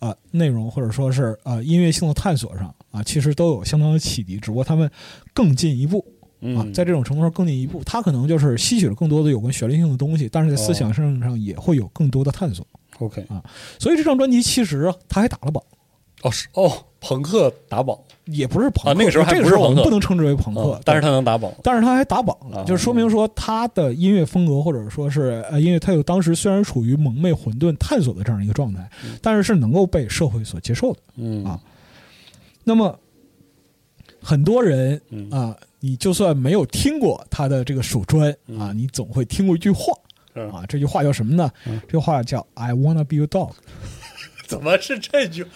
[0.00, 4.90] 啊、内容或者说是啊、音乐性的探索上啊，其实都有相当的启迪，只不过他们
[5.32, 6.04] 更进一步
[6.40, 12.66] 啊嗯，，在这种程度上更进一步，他可能就是吸取了更多的有关旋律性的东西，但是在思想上上也会有更多的探索。
[12.98, 13.42] OK，啊
[13.78, 15.64] 所以这张专辑其实啊他还打了榜，
[16.20, 19.84] 哦是哦，朋克打榜，也不是朋克，啊那个时候还这个时候我们不是朋克。
[19.84, 22.64] 不能称之为朋克嗯，但是他能打榜，但是他还打榜了，啊。
[22.64, 28.88] 就是说明说他的音乐风格或者说是呃音乐，他有当时虽然处于蒙昧、混沌、探索的这样一个状态，
[29.20, 30.98] 但是是能够被社会所接受的。
[31.16, 31.44] 嗯。
[31.44, 31.60] 啊。
[32.62, 32.98] 那么
[34.20, 35.30] 很多人嗯。
[35.30, 39.92] 啊，你就算没有听过他的这个手专啊，你总会听过一句话
[40.34, 41.50] 嗯啊，这句话叫什么呢？
[41.86, 43.52] 这句话叫 “I wanna be your dog”。
[44.48, 45.46] 怎么是这句？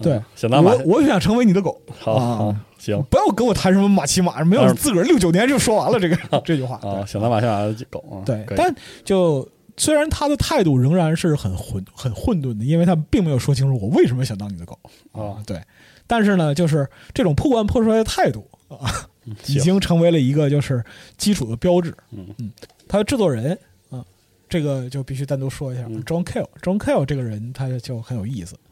[0.00, 1.80] 对，想当马我我想成为你的狗。
[1.98, 6.76] 好行不要跟我谈什么马骑马，没有自个儿六九年就说完了这个这句话。
[6.76, 14.78] 啊，对想当马骑马的狗对但就虽然他的态度仍然是很混很混沌的，因为他并没有说清楚我为什么想当你的狗
[15.12, 15.60] 啊，对，
[16.06, 19.08] 但是呢，就是这种破罐破摔的态度啊，
[19.46, 20.84] 已经成为了一个就是
[21.16, 21.92] 基础的标志。
[22.12, 22.50] 嗯嗯
[22.88, 23.58] 他的制作人
[23.90, 24.04] 啊，
[24.48, 26.48] 这个就必须单独说一下、嗯 John Cale。
[26.62, 28.67] John Cale 这个人他就很有意思，嗯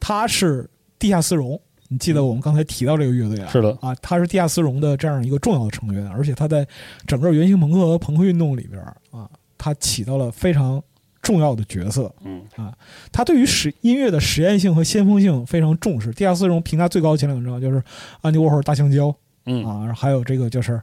[0.00, 1.60] 他是地下丝绒。
[1.88, 3.50] 你记得我们刚才提到这个乐队啊？
[3.52, 6.66] 是的啊，他是地下丝绒的这样一个重要的成员，而且他在
[7.06, 10.82] 整个原型朋克和朋克运动里边啊，他起到了非常
[11.20, 12.10] 重要的角色。
[12.24, 12.72] 嗯啊，
[13.12, 16.10] 他对于实音乐的实验性和先锋性非常重视。
[16.12, 17.82] 地下丝绒评价最高的前两张就是
[18.22, 20.80] 安迪沃霍尔大香蕉嗯啊，还有这个就是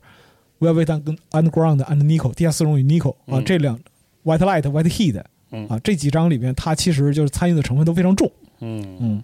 [0.60, 3.80] Velvet 跟 Underground and Nico 地下丝绒与 Nico 啊，嗯这两
[4.24, 8.32] White Light White Heat 嗯啊这几张里边，他其实就是参与的成分都非常重。
[8.62, 9.24] 嗯嗯，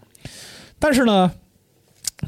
[0.79, 1.31] 但是呢，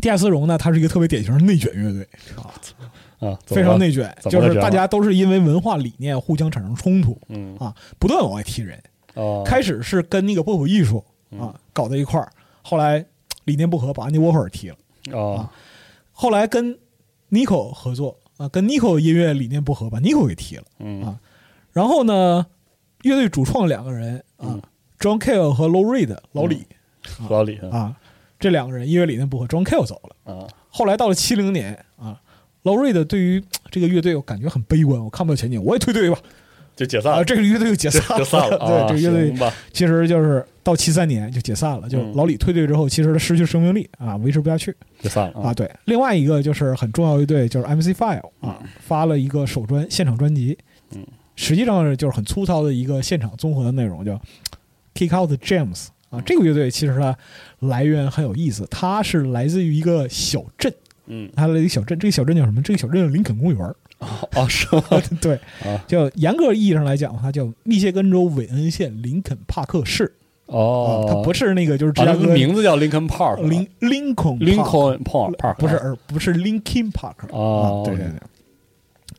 [0.02, 8.82] 地下丝绒呢，它是一个特别典型的内卷乐队啊，啊，非常内卷，就是大家都是因为文化理念互相产生冲突嗯啊，不断往外踢人。
[9.16, 13.04] 哦，开始是跟那个波普艺术嗯啊搞在一块儿，后来
[13.46, 14.76] 理念不合，把安迪沃霍尔踢了。
[15.14, 15.50] 哦
[16.12, 16.78] 后来跟
[17.30, 20.64] Nico 合作啊，跟 Nico 音乐理念不合，把 Nico 给踢了。
[20.80, 21.20] 嗯啊
[21.72, 22.46] 然后呢，
[23.04, 24.62] 乐队主创两个人啊、嗯
[25.00, 26.66] j o h n Cale 和 Low Reed 老李、
[27.30, 27.96] 老李啊，
[28.40, 30.34] 这两个人音乐理念不合，John Cale 走了。
[30.34, 30.48] 啊。
[30.70, 32.20] 后来到了七零年啊
[32.64, 36.18] ，Low Reed 对于这个乐队我感觉很悲观，我看不到前景，我也退队吧。
[36.22, 37.12] 啊，就解散。
[37.14, 42.14] 了，这个乐队就解散了， 啊对，这个乐队，其实就是到七三年就解散了，就嗯。
[42.14, 44.76] 老李退队之后，其实他失去生命力啊，维持不下去。
[45.02, 45.42] 解散了。
[45.42, 45.54] 啊。
[45.54, 50.56] 对，另外一个就是很重要一队就是 MC File 啊，发了一个首专现场专辑，
[50.92, 51.04] 嗯，
[51.36, 54.22] 实际上就是很粗糙的一个现场综合的内容，叫
[54.94, 56.22] Kick Out the James 啊。
[56.26, 57.16] 这个乐队其实它
[57.68, 60.74] 来源很有意思，它是来自于一个小镇，
[61.08, 62.62] 嗯它来自于小镇，这个小镇叫什么？
[62.62, 63.76] 这个小镇叫林肯公园儿。
[64.36, 64.84] 哦是吗？
[65.20, 70.14] 对，啊就严格意义上来讲，它叫密歇根州韦恩县林肯帕克市。
[70.46, 78.20] 哦啊，，它不是那个就是芝啊，加哥那个名字叫 Lincoln Park，林林肯 Lincoln Park Park 不是而不是 Linkin Park 哦啊，对对对。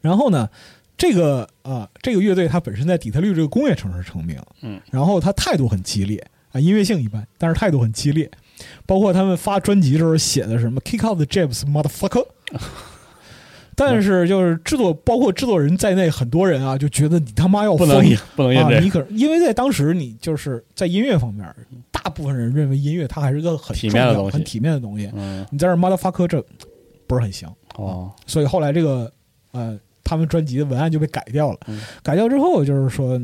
[0.01, 0.49] 然后呢，
[0.97, 8.31] 这个啊这个乐队它本身在底特律这个工业城市成名，嗯，然后它态度很激烈啊，音乐性一般，但是态度很激烈，
[8.87, 12.27] 包括他们发专辑的时候写的什么 “Kick out the James motherfucker”。
[13.81, 18.81] 但是就是制作，包括制作人在内，很多人啊就觉得你他妈要疯不能印不能印啊！
[18.81, 21.47] 你可因为在当时你就是在音乐方面，
[21.93, 25.09] 大部分人认为音乐它还是个很体面的东西很体面的东西。
[25.15, 26.45] 嗯你在这 motherfucker 这
[27.07, 29.13] 不是很行，哦所以后来这个
[29.53, 31.59] 呃，他们专辑的文案就被改掉了。
[31.69, 33.17] 嗯改掉之后，就是说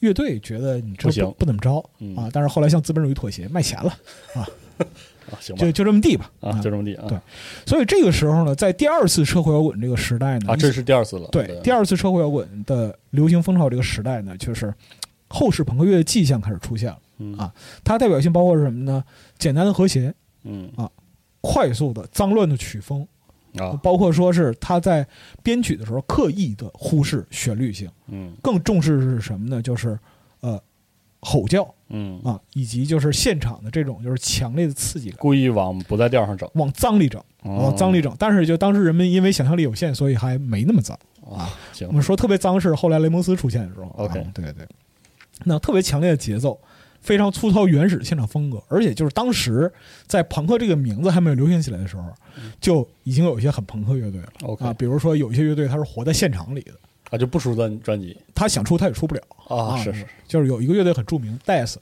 [0.00, 1.34] 乐队觉得你这不行。
[1.38, 2.16] 不怎么着嗯。
[2.16, 3.90] 啊，但是后来向资本主义妥协，卖钱了，
[4.34, 4.46] 啊
[5.40, 5.60] 行吧。
[5.60, 7.04] 就就这么地吧啊就这么地啊。
[7.08, 7.18] 对。
[7.66, 11.28] 所以这个时候呢，在第二次车祸摇滚这个时代呢，啊这是第二次了。
[11.32, 14.72] 对第二次车祸摇滚的流行风潮这个时代呢，就是
[15.28, 16.98] 后世朋克乐的迹象开始出现了。
[17.18, 17.36] 嗯。
[17.36, 17.52] 啊。
[17.84, 19.04] 它代表性包括是什么呢？
[19.38, 20.70] 简单的和弦，嗯。
[21.40, 23.06] 快速的脏乱的曲风，
[23.56, 25.06] 啊包括说是他在
[25.42, 29.62] 编曲的时候刻意的忽视旋律性，嗯更重视是什么呢？
[29.62, 29.98] 就是
[30.40, 30.60] 呃
[31.20, 38.14] 吼叫嗯啊，以及就是现场的这种就是强烈的刺激感，故意往不在调上整往脏里整，哦往脏里整。
[38.18, 40.98] 但是就当时人们因为想象力有限，所以还没那么脏。
[41.30, 43.86] 啊行我们说特别脏是后来雷蒙斯出现的时候。
[43.96, 44.66] OK 对对，
[45.44, 46.58] 那特别强烈的节奏，
[47.00, 49.72] 非常粗糙原始的现场风格，而且就是当时
[50.06, 52.04] 在朋克这个名字还没有流行起来的时候，
[52.60, 54.56] 就已经有一些很朋克乐队了。
[54.60, 56.72] 啊，比如说有一些乐队它是活在现场里的。
[57.10, 58.14] 啊，就不出专专辑。
[58.34, 59.22] 他想出他也出不了。
[59.48, 61.76] 啊，是是，就是有一个乐队很著名，Death，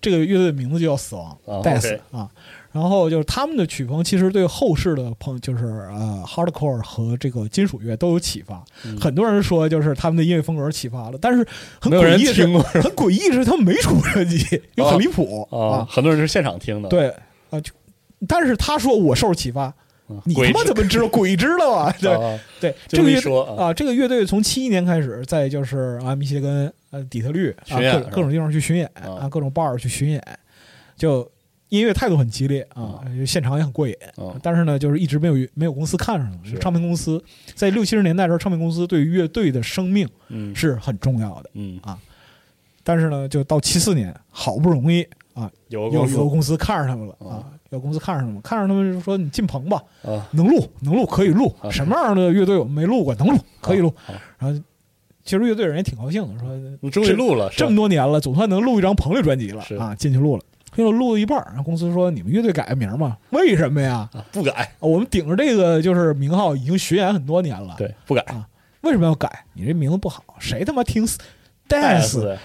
[0.00, 2.30] 这个乐队的名字就叫死亡啊，Death 啊。
[2.70, 8.62] 然后就是他们的曲风，其实对后世的朋就是呃 hardcore 和这个金属乐都有启发。
[9.00, 11.46] 很多人说就是他们的音乐风格启发了，但是
[11.80, 17.08] 很诡异很诡异的是他们没出专辑，又很离谱啊，很多人是现场听的，对
[17.50, 17.72] 啊，就
[18.28, 21.08] 但是他说我受启发，啊，你他妈怎么知道？
[21.08, 21.94] 鬼知道啊？
[21.98, 29.22] 对啊对，这这个说啊啊，这个乐队从七一年开始，在就是啊密歇根、呃底特律啊各各种地方去巡演啊。
[29.22, 30.22] 啊，各种 bar 去巡演，
[30.96, 31.28] 就
[31.68, 33.94] 音乐态度很激烈啊，现场也很过瘾。
[34.16, 34.38] 啊。
[34.42, 36.58] 但是呢，就是一直没有没有公司看上是。
[36.58, 37.22] 唱片公司
[37.54, 40.54] 在六七十年代的时候，唱片公司对于乐队的生命嗯。
[40.54, 41.50] 是很重要的。
[41.54, 41.80] 嗯，
[42.82, 47.36] 但是呢，就到七四年，好不容易啊，有有有公司看上他们了啊。
[47.36, 51.70] 啊，有公司看上他们，看上他们就说你进棚吧，啊，能录能录可以录，啊。
[51.70, 53.92] 什么样的乐队我们没录过，能录可以录。
[54.38, 54.58] 然后
[55.22, 56.48] 其实乐队人也挺高兴的，说
[56.80, 60.42] 你终于录了，这么多年了，总算能录一张棚里专辑了啊，进去录了。
[60.78, 63.18] 结果录了一半，然后公司说：“你们乐队改个名儿吧？
[63.30, 64.08] 为什么呀？
[64.12, 68.24] 啊不改，我们顶着这个就是名号已经巡演很多年了，对，不改，
[68.82, 69.28] 为什么要改？
[69.54, 71.18] 你这名字不好，谁他妈听死
[71.68, 71.98] 啊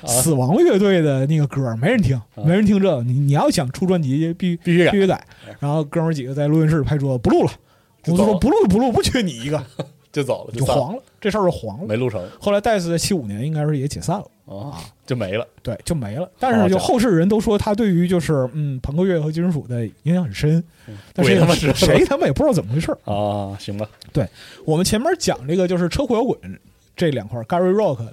[0.08, 1.76] 死亡乐队的那个歌？
[1.80, 3.04] 没人听，没人听这个。
[3.04, 5.24] 你你要想出专辑，必必须改必须改。
[5.60, 7.52] 然后哥们儿几个在录音室拍桌子，不录了。
[8.04, 9.64] 公司说不录不录，不缺你一个，
[10.12, 11.04] 就走了，就，黄了。
[11.22, 11.86] 这事儿就黄了。
[11.86, 16.30] 没录成后来 Death 在七五年应该是也解散了，啊，就没了，对，就没了。
[16.38, 20.64] 但是就后世人都说他对于就是嗯朋克乐和金属的影响很深，
[21.14, 22.98] 但是 谁他妈也不知道怎么回事儿。
[23.10, 24.28] 啊，行吧，对
[24.66, 26.38] 我们前面讲这个就是车库摇滚
[26.96, 28.06] 这两块，Gary Rock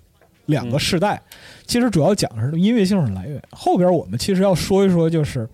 [0.47, 1.21] 两个世代，
[1.67, 3.43] 其实主要讲的是音乐性的来源。
[3.51, 5.49] 后边我们其实要说一说，就是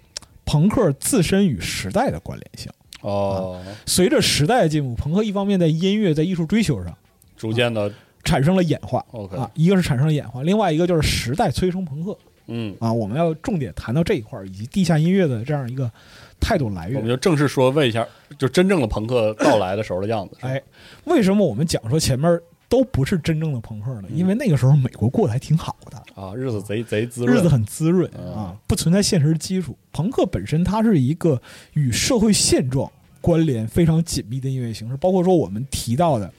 [0.44, 2.70] 朋克自身与时代的关联性。
[3.00, 6.96] 哦，随着时代的进步，朋克一方面在音乐在艺术追求上
[7.36, 7.92] 逐渐的，
[8.26, 12.92] 产生了演化 OK 啊，一个是产生了演化，另外一个就是时代催生朋克嗯，啊。
[12.92, 15.90] 我们要重点谈到这一块儿，以及地下音乐的这样一个
[16.38, 16.96] 态度来源。
[16.96, 20.60] 我们就正式说问一下，就真正的朋克到来的时候的样子，哎，
[21.04, 24.08] 为什么我们讲说前面都不是真正的朋克呢？
[24.12, 26.02] 因为那个时候美国过得还挺好的。
[26.20, 29.76] 啊，日子贼贼滋润，日子很滋润嗯啊，不存在现实基础。
[29.92, 31.40] 朋克本身它是一个
[31.74, 36.32] 与社会现状关联非常紧密的音乐形式，包括说我们提到的，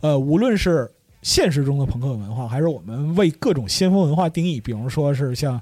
[0.00, 0.90] 呃，无论是
[1.22, 5.60] 现实中的朋克文化，还是我们为各种先锋文化定义，比如说是像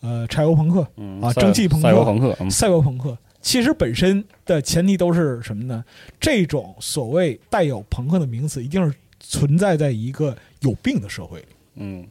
[0.00, 3.16] 呃柴油朋克、嗯啊蒸汽朋克赛博朋克，嗯赛博朋克。
[3.40, 5.84] 其实本身的前提都是什么呢？
[6.18, 11.46] 这种所谓带有朋克的名词，一定是存在在一个有病的社会里。
[11.76, 12.04] 嗯，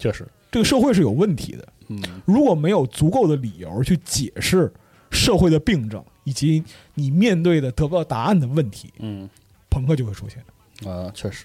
[0.00, 4.72] 确实，这个社会是有问题的，嗯如果没有足够的理由去解释
[5.12, 9.30] 社会的病症以及你面对的得不到答案的问题，嗯
[9.70, 10.42] 朋克就会出现。
[10.90, 11.44] 啊，确实，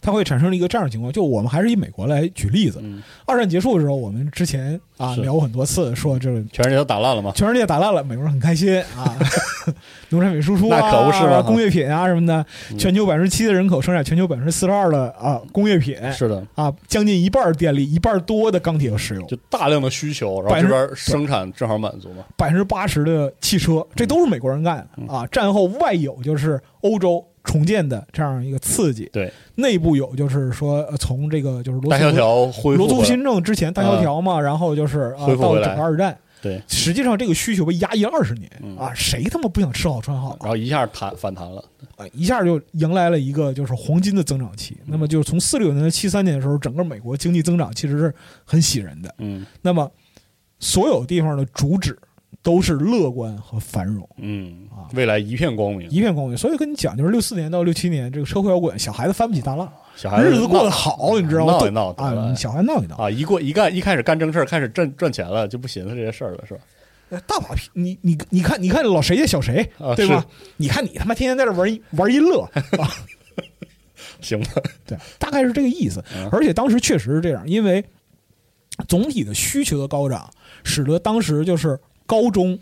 [0.00, 2.78] 它会产生一个这样的情况，就我们还是以美国来举例子。
[2.82, 7.32] 嗯，二战结束的时候，我们之前啊聊过很多次，说这个全世界都打烂了吗？
[7.34, 9.16] 全世界打烂了，美国人很开心啊，
[10.10, 25.26] 农产品输出啊，那可不是嘛工业品啊什么的，嗯全球百分之七的人口生产全球百分之四十二的啊工业品，是的，啊，将近一半儿电力，一半儿多的钢铁和石油，就大量的需求，然后这边生产正好满足嘛，百分之八十的汽车，这都是美国人干嗯的啊。
[25.32, 41.64] 战后外有就是欧洲重建的这样一个刺激，对，内部有就是说呃从这个就是罗大萧斯条恢复罗斯福新政之前大萧条嘛，然后就是啊到恢复整个二战，对，实际上这个需求被压抑了二十年嗯啊，谁他妈不想吃好穿好然后一下弹反弹了，
[41.96, 42.04] 啊？
[42.12, 44.76] 一下就迎来了一个就是黄金的增长期。
[44.80, 44.88] 嗯。
[44.88, 49.14] 那么就是从四六年到七三年的时候，整个美国经济增长其实是很喜人的。
[49.18, 49.46] 嗯。
[49.62, 49.90] 那么
[50.58, 51.96] 所有地方的主旨
[52.46, 54.08] 都是乐观和繁荣。
[54.18, 56.38] 嗯啊，未来一片光明，一片光明。
[56.38, 61.54] 所以跟你讲，就是六四年到六七年，这个车库摇滚，小孩子翻不起大浪，小孩子日子过得好，你知道吗？
[61.54, 66.60] 闹一闹啊，小孩闹一闹，啊，一过一干一开始干正事儿，开始赚赚钱了，就不寻思这些事儿了，是吧？
[67.08, 67.68] 呃大把屁！
[67.72, 70.24] 你你你看，你看老谁家小谁啊，对吧？
[70.56, 72.40] 你看你他妈天天在这玩一玩音乐
[72.78, 72.88] 啊，
[74.20, 74.50] 行吧，
[74.86, 76.28] 对，大概是这个意思嗯。
[76.30, 77.84] 而且当时确实是这样，因为
[78.86, 80.30] 总体的需求的高涨，
[80.62, 82.58] 使得当时就是高中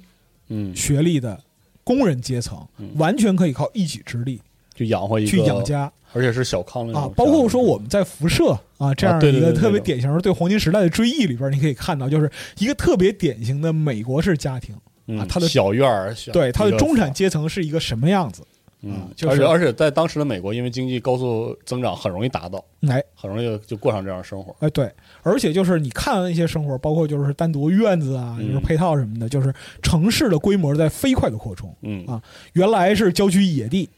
[0.49, 1.41] 嗯，学历的
[1.85, 4.41] 工人阶层嗯完全可以靠一己之力
[4.75, 5.93] 去养活一个去养，家。
[6.13, 14.77] 而且是小康啊，包括说我们在辐射啊这样对对一个特别典型的对黄金时代的追忆里边，你可以看到，就是一个特别典型的美国式家庭，
[15.09, 18.43] 嗯啊他的小院儿，小对他的中产阶层是一个什么样子？
[18.85, 19.73] 嗯啊，就是而且而且。
[19.73, 23.03] 在当时的美国，因为经济高速增长，很容易达到，哎。
[23.15, 24.55] 很容易就过上这样的生活。
[24.61, 24.91] 哎，对，
[25.23, 31.75] 而且就是你看那些生活，包括就是单独院子啊，嗯就是配套什么的，就是城市的规模在飞快的扩充。
[31.83, 32.05] 嗯。
[32.07, 32.23] 啊。
[32.53, 33.89] 原来是郊区野地，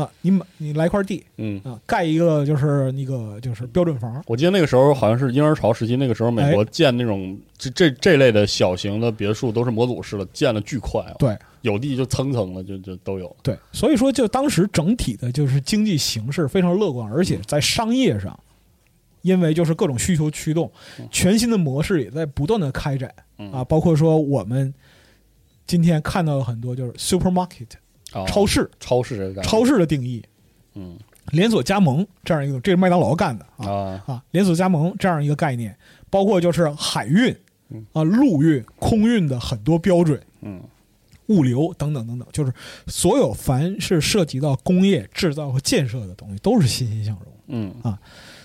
[0.00, 13.34] 啊，你买你来块地嗯，啊，盖一个就是那个就是标准房，我记得那个时候好像是婴儿潮时期，那个时候美国建那种这这这类的小型的别墅都是模组式的，建的巨快啊，对有地就蹭蹭的就就都有。
[13.42, 18.38] 对，所以说就当时整体的就是经济形势非常乐观，而且在商业上，
[19.22, 20.70] 因为就是各种需求驱动，
[21.10, 24.72] 全新的模式也在不断的开展嗯啊，包括说我们
[25.66, 27.68] 今天看到了很多就是 supermarket
[28.12, 28.70] 啊超市。
[28.78, 30.22] 超市超市的定义，
[30.74, 30.98] 嗯。
[31.32, 34.04] 连锁加盟这样一个，这是麦当劳干的啊啊。
[34.06, 35.76] 啊，连锁加盟这样一个概念，
[36.08, 37.34] 包括就是海运
[37.68, 37.86] 嗯。
[37.92, 40.20] 啊、陆运、空运的很多标准。
[40.40, 40.60] 嗯。
[41.28, 42.52] 物流等等等等，就是
[42.88, 47.26] 所有凡是涉及到工业制造和建设的东西，都是欣欣向荣。
[47.46, 47.74] 嗯。
[47.82, 47.98] 啊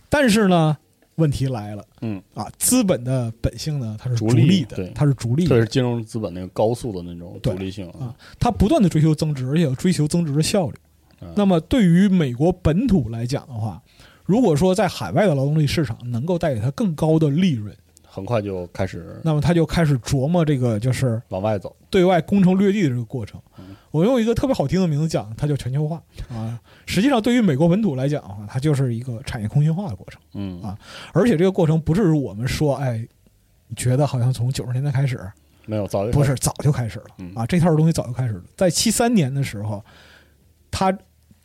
[0.07, 0.77] 但是呢，
[1.15, 1.85] 问题来了。
[2.01, 5.49] 嗯，啊，资本的本性呢，它是逐利的对，它是逐利的。
[5.49, 10.75] 特别是金融资本那个高速的那种独对立性啊，它不断的追求增值，而且要追求增值的效率。
[11.21, 11.33] 嗯。
[11.35, 13.81] 那么对于美国本土来讲的话，
[14.25, 17.75] 如果说在海外的劳动力市场能够带给它更高的利润，
[18.15, 21.75] 很快就开始那么他就开始琢磨这个就是往外走。
[21.89, 23.41] 对外攻城略地的这个过程。
[23.91, 26.57] 我用一个特别好听的名字讲，它叫全球化啊。
[26.85, 30.21] 实际上，对于美国本土来讲的话，它就是一个产业空心化的过程。
[30.33, 30.77] 嗯啊
[31.13, 33.05] 而且这个过程不是我们说，哎，
[33.75, 35.19] 觉得好像从九十年代开始，
[35.65, 37.45] 没有早就不是早就开始了嗯啊？
[37.45, 39.83] 这套东西早就开始了，在七三年的时候，
[40.71, 40.97] 它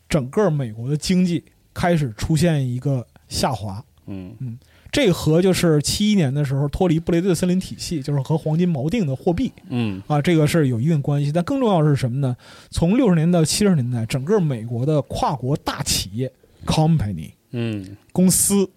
[0.08, 1.44] 整个美国的经济
[1.74, 3.84] 开始出现一个下滑。
[4.06, 4.58] 嗯嗯
[4.92, 11.30] 这和就是七一年的时候脱离布雷顿森林体系，就是和黄金锚定的货币嗯啊，这个是有一定关系。
[11.30, 12.36] 但更重要的是什么呢？
[12.70, 16.32] 从六十年到七十年代，整个美国的跨国大企业
[16.66, 18.68] company 嗯公司，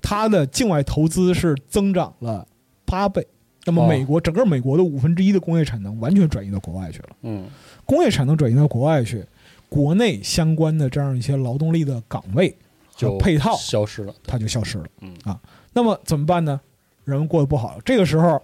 [0.00, 2.46] 它的境外投资是增长了
[2.84, 3.26] 八倍。
[3.66, 7.08] 那么，哦美国、整个美国的五分之一的工业产能完全转移到国外去了。
[7.22, 7.46] 嗯
[7.84, 9.22] 工业产能转移到国外去，
[9.68, 12.56] 国内相关的这样一些劳动力的岗位和
[13.00, 14.14] 就配套，消失了。
[14.26, 14.84] 它就消失了。
[15.00, 15.40] 嗯啊，
[15.72, 16.60] 那么怎么办呢？
[17.04, 18.40] 人们过得不好了，这个时候，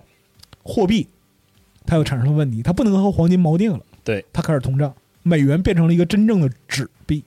[0.62, 1.06] 货币
[1.84, 4.92] 它又产生了问题，它不能和黄金锚定了，对，它开始通胀，
[5.22, 7.22] 美元变成了一个真正的纸币，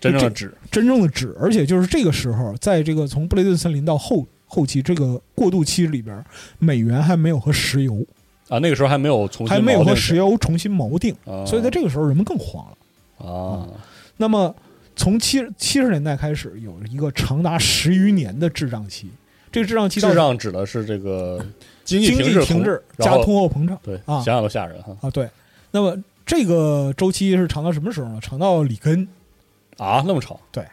[0.00, 6.24] 真正的纸，真正的纸，而且就是这个时候，在这个从布雷顿森林到后后期这个过渡期里边，
[6.58, 8.06] 美元还没有和石油
[8.48, 13.26] 啊，那个时候还没有重新还没有和石油重新锚定，啊所以在这个时候人们更慌了。
[13.26, 13.68] 啊，
[14.16, 14.54] 那么
[14.98, 19.08] 从七七十年代开始，有一个长达十余年的滞胀期，
[19.52, 21.42] 这个滞胀期到滞胀指的是这个
[21.84, 25.26] 经 经济滞济停滞加通货膨胀对，啊想想都吓人哈啊，对。
[25.70, 25.96] 那么
[26.26, 28.18] 这个周期是长到什么时候呢？
[28.20, 29.06] 长到里根，
[29.76, 30.64] 啊，那么长，对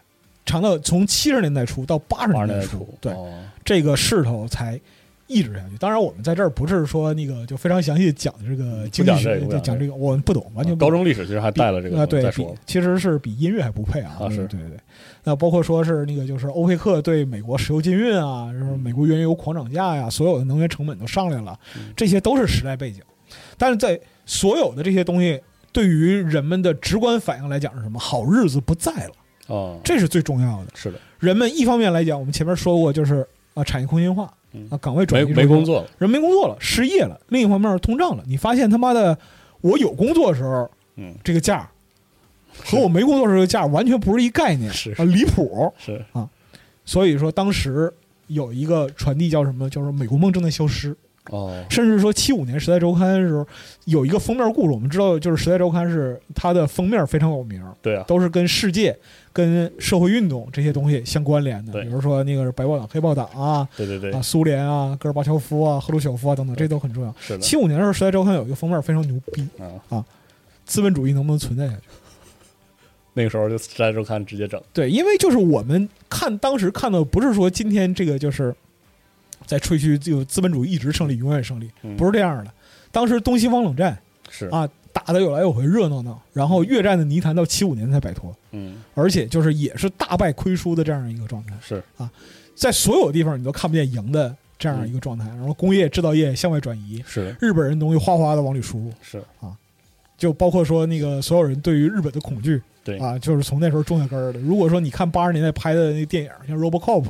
[0.45, 4.79] 长到从七十年代初到八十年代初年代初，，对，哦这个势头才
[5.27, 5.77] 抑制下去。
[5.77, 10.77] 当然，我们在这儿不是说那个就非常详细地讲这个经济不讲这学，个讲这就讲这个，我们不懂，完全。
[10.77, 14.17] 高中历史其实还带了这个啊，对，说，其实是比音乐还不配啊！
[14.19, 14.79] 啊是对对对。
[15.23, 23.01] 那包括说是那个，就是欧佩克对美国石油禁运啊，就是美国原油狂涨价呀，所有的能源成本都上来了，嗯这些都是时代背景。
[23.57, 27.97] 但是在所有的这些东西对于人们的直观反应来讲是什么？
[27.99, 29.11] 好日子不在了，
[29.47, 30.67] 哦，这是最重要的。
[30.75, 38.23] 是的，人们一方面来讲，我们前面说过，就是啊，产业空心化嗯啊，岗位转没移没工作了，人没工作了，失业了；另一方面通胀了。
[38.27, 39.17] 你发现他妈的，
[39.61, 41.69] 我有工作的时候，嗯，这个价
[42.63, 45.73] 和我没工作的时候的价完全不是一概念，是啊，离谱。
[45.77, 46.29] 是啊
[46.85, 47.91] 所以说，当时
[48.27, 49.67] 有一个传递叫什么？
[49.69, 50.95] 叫做美国梦正在消失。
[51.31, 53.47] 哦，甚至说七五年《时代周刊》的时候，
[53.85, 58.95] 有一个封面故事，我们知道，就是《时代周刊》是它的封面非常有名，对啊，都是跟世界、
[59.35, 61.81] 跟社会运动这些东西相关联的。
[61.81, 67.13] 比如说那个是白豹党、黑豹党啊，对对对啊，，苏联啊，戈尔巴乔夫啊，赫鲁晓夫啊等等，这都很重要。
[67.19, 69.45] 是的七五年的时候，《时代周刊》有一个封面非常牛逼，
[69.89, 70.05] 啊，
[70.65, 71.81] 资本主义能不能存在下去？
[73.13, 78.55] 那个时候就《时代周刊》直接整，对，因为就是我们看当时看到，不是说今天这个就是
[79.45, 82.51] 在吹嘘就资本主义一直胜利，永远胜利，嗯不是这样的。
[82.91, 83.97] 当时东西方冷战
[84.29, 84.73] 是啊，打
[85.13, 88.77] 的有来有回，热闹闹，然后越战的泥潭到七五年才摆脱，嗯。
[88.93, 91.83] 而且就是也是大败亏输的这样一个状态，是。
[91.97, 92.09] 啊
[92.55, 97.35] 在所有地方你都看不见赢的这样一个状态，然后工业制造业向外转移，是。
[97.41, 99.17] 日本人东西哗哗的往里输入，是。
[99.41, 99.51] 啊，
[100.17, 104.39] 就包括说那个所有人对于日本的恐惧对啊，就是从那时候种下根儿的。
[104.39, 107.03] 如果说你看八十年代拍的那个电影，像 RoboCop，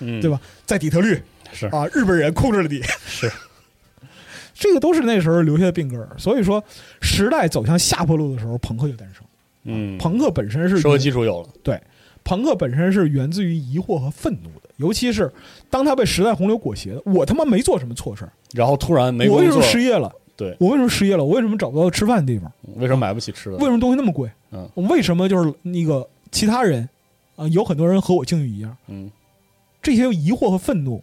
[0.00, 0.38] 嗯，对吧？
[0.66, 1.18] 在底特律
[1.52, 1.66] 是。
[1.68, 3.32] 啊，日本人控制了你，是，
[4.60, 6.10] 这个都是那时候留下的病根儿。
[6.18, 6.62] 所以说，
[7.00, 9.24] 时代走向下坡路的时候，朋克就诞生。
[9.64, 11.80] 嗯，朋克本身是社会基础有了，对
[12.22, 15.32] 朋克本身是源自于疑惑和愤怒的，尤其是
[15.70, 20.12] 当他被时代洪流裹挟的，我他妈没做什么错事儿，然后突然没我为什么，失业了？
[20.36, 21.24] 对我为什么失业了？
[21.24, 22.50] 我为什么找不到吃饭的地方？
[22.76, 23.56] 为什么买不起吃的？
[23.56, 24.30] 为什么东西那么贵？
[24.52, 26.88] 嗯我为什么就是那个其他人
[27.36, 29.10] 啊、有很多人和我境遇一样，嗯
[29.82, 31.02] 这些疑惑和愤怒，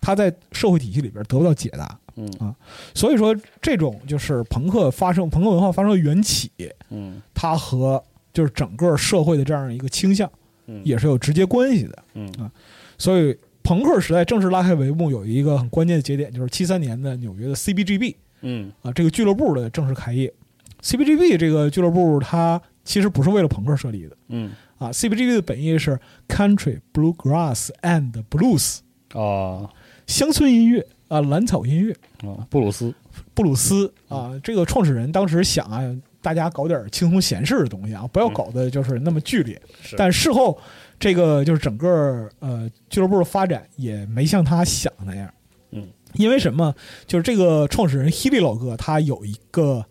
[0.00, 1.98] 他在社会体系里边得不到解答。
[2.16, 2.54] 嗯啊
[2.94, 6.50] 所以说，这种就是朋克发生、朋克文化发生的缘起，
[6.90, 8.02] 嗯它和
[8.32, 10.30] 就是整个社会的这样一个倾向
[10.66, 12.04] 嗯，也是有直接关系的。
[12.14, 12.50] 嗯啊
[12.96, 20.32] 所以，朋克时代正式拉开帷幕，有一个很关键的节点，就是七三年的纽约的 CBGB 嗯啊这个俱乐部的正式开业。
[20.82, 24.92] CBGB 这个俱乐部，它其实不是为了朋克设立的嗯啊。
[24.92, 25.98] CBGB 的本意是
[26.28, 28.80] Country Bluegrass and Blues，
[29.18, 29.70] 啊
[30.06, 31.92] 乡村音乐啊，蓝草音乐。
[32.28, 32.94] 啊，布鲁斯
[33.34, 35.82] 布鲁斯啊，这个创始人当时想啊，
[36.22, 39.60] 大家搞点轻松闲适的东西啊，不要搞得就是那么剧烈。
[39.82, 40.58] 是但事后，
[40.98, 45.32] 这个就是整个呃俱乐部的发展也没像他想的那样。
[45.70, 46.74] 嗯，因为什么？
[47.06, 49.84] 就是这个创始人希利老哥他有一个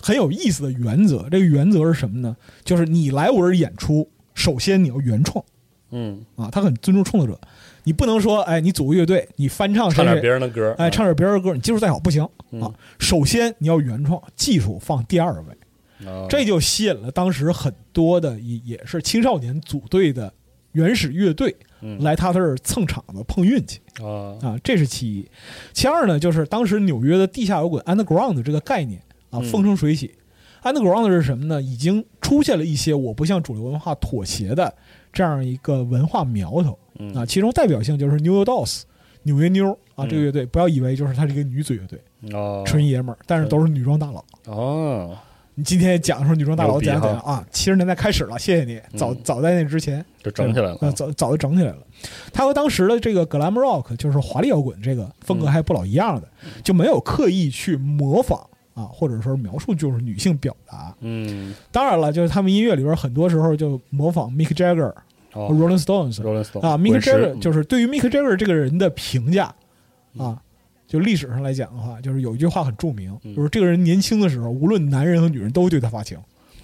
[0.00, 2.36] 很有意思的原则，这个原则是什么呢？
[2.64, 5.44] 就是你来我这儿演出，首先你要原创
[5.90, 7.38] 嗯，啊，他很尊重创作者，
[7.84, 12.74] 你不能说哎，你组个乐队，你翻唱谁唱点别人的歌，哎，唱点别人的歌，你技术再好不行嗯啊。
[12.98, 20.32] 首先你要原创，技术放第二位，啊这就吸引了当时很多的也也是青少年组队的
[20.72, 25.28] 原始乐队嗯来他这儿蹭场子碰运气啊啊，这是其一。
[25.72, 29.00] 其二呢，就是当时纽约的地下摇滚 underground 这个概念
[29.30, 30.14] 啊嗯风生水起。
[30.62, 31.62] underground 是什么呢？
[31.62, 34.74] 已经出现了一些我不向主流文化妥协的
[35.12, 38.82] 这样一个文化苗头嗯啊，其中代表性就是 New York Dolls。
[39.22, 42.00] 纽约妞啊，嗯这个乐队不要以为就是它是一个女子乐队，
[42.32, 44.24] 哦纯爷们儿，但是都是女装大佬。
[44.46, 45.14] 哦
[45.56, 47.44] 你今天讲的时候女装大佬牛逼怎样怎样啊？
[47.50, 51.78] 七十年代开始了，谢谢你，早嗯早在那之前就整起来了呃早早就整起来了。
[52.32, 56.26] 它和当时的这个 glam rock，就是华丽摇滚这个风格还不老一样的，
[56.64, 58.40] 就没有刻意去模仿
[58.74, 60.94] 啊，或者说描述就是女性表达。
[61.00, 61.54] 嗯。
[61.72, 64.92] 当然了，就是他们音乐里边很多时候就模仿 Mick Jagger
[65.32, 69.54] Rolling Stones，Rolling Stone 啊，Mick Jagger 就是对于 Mick Jagger 这个人的评价
[70.16, 70.40] 啊，
[70.86, 73.34] 就历史上来讲的话，就是有一句话很著名，嗯。
[73.34, 76.18] 就是这个人年轻的时候，无论男人和女人都会对他发情。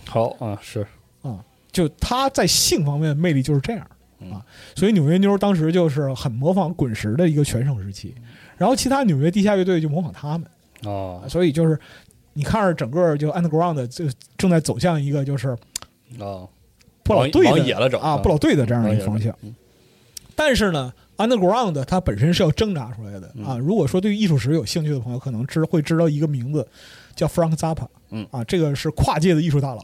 [0.07, 0.87] 好啊是。
[1.23, 3.87] 啊，就他在性方面的魅力就是这样
[4.21, 4.33] 嗯。
[4.33, 4.45] 啊，
[4.75, 8.15] 所以纽约妞当时就是很模仿滚石的一个全盛时期，
[8.57, 10.49] 然后其他纽约地下乐队就模仿他们，
[10.85, 11.79] 啊所以就是
[12.35, 14.05] 你看着整个就 underground 就
[14.37, 15.51] 正在走向一个就是
[16.19, 16.47] 啊
[17.03, 19.37] 不老队的往往野了整啊，啊不老队的这样的一个方向。
[19.43, 19.55] 嗯
[20.39, 23.57] 但是呢，underground 它本身是要挣扎出来的啊。
[23.57, 26.69] 如果说对于艺术史有兴趣的朋友，可能知会知道一个名字
[27.15, 29.81] 叫 Frank Zappa，嗯啊，这个是跨界的艺术大佬。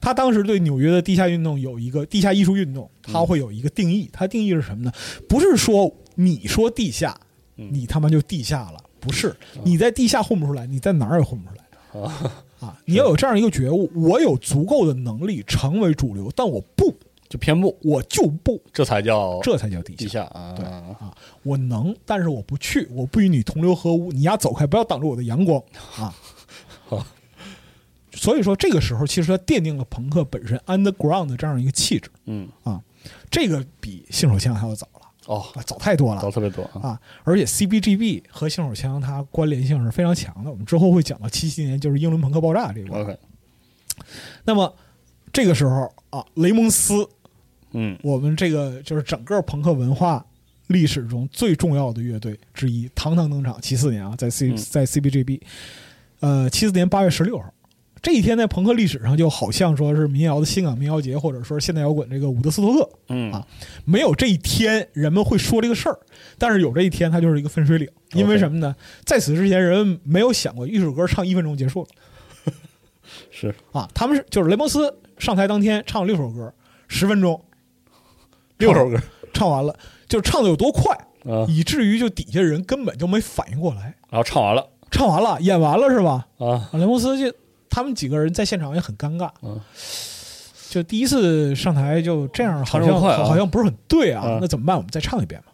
[0.00, 4.08] 他当时对纽约的地下运动有一个地下艺术运动，他会有一个定义。
[4.12, 4.92] 他定义是什么呢？
[5.28, 7.18] 不是说你说地下，
[7.56, 9.34] 嗯你他妈就地下了，不是。
[9.64, 11.60] 你在地下混不出来，你在哪儿也混不出来。
[12.00, 16.94] 啊啊，你要有这样一个觉悟，我有足够的能力成为主流，但我不，
[17.28, 20.24] 就偏不，我就不，这才叫这才叫地地下。
[20.26, 20.52] 啊。
[20.54, 25.60] 对啊，我能，但是我不去，我不与你同流合污，你丫走开，不要挡着我的阳光。
[25.96, 26.14] 啊！
[26.86, 27.04] 好
[28.12, 32.10] 所以说，这个时候其实它奠定了朋克本身 underground 的这样一个气质。
[32.26, 32.46] 嗯。
[32.62, 32.80] 啊，
[33.30, 34.86] 这个比信手枪还要早。
[34.94, 34.99] 了
[35.30, 37.00] 哦啊，早太多了早特别多啊啊！
[37.22, 42.92] 而且 CBGB 和新手枪它关联性是非常强的，我们之后会讲到七七年就是英伦朋克爆炸这个。
[42.92, 43.16] OK
[44.44, 44.74] 那么
[45.32, 47.08] 这个时候啊，雷蒙斯
[47.72, 50.26] 嗯我们这个就是整个朋克文化
[50.66, 53.60] 历史中最重要的乐队之一，堂堂登场。
[53.60, 55.40] 七四年啊，在 C、嗯在 CBGB，
[56.18, 57.52] 呃，七四年八月十六号，
[58.02, 62.88] 这一天在朋克历史上就好像说是民谣的新港民谣节，或者说现代摇滚这个伍德斯托克。
[63.08, 63.46] 嗯啊
[63.84, 65.94] 没有这一天，人们会说这个事儿；
[66.38, 67.88] 但是有这一天，它就是一个分水岭。
[68.12, 68.74] 因为什么呢？
[69.04, 71.88] 在此之前，人们没有想过一首歌唱一分钟结束了。
[73.30, 76.52] 是啊，他们是就是雷蒙斯上台当天唱了六首歌，
[76.88, 77.44] 十分钟，
[78.58, 78.96] 六首歌
[79.32, 79.76] 唱完了，
[80.08, 83.94] 就是唱的有多快，啊，以至于就底下人根本就没反应过来。
[84.08, 86.26] 然后唱完了唱完了，演完了是吧？
[86.38, 87.32] 啊啊，雷蒙斯就
[87.70, 89.60] 他们几个人在现场也很尴尬，嗯。
[90.68, 94.76] 就第一次上台就这样，好像好好像不是很对啊嗯，那怎么办？
[94.76, 95.48] 我们再唱一遍吧。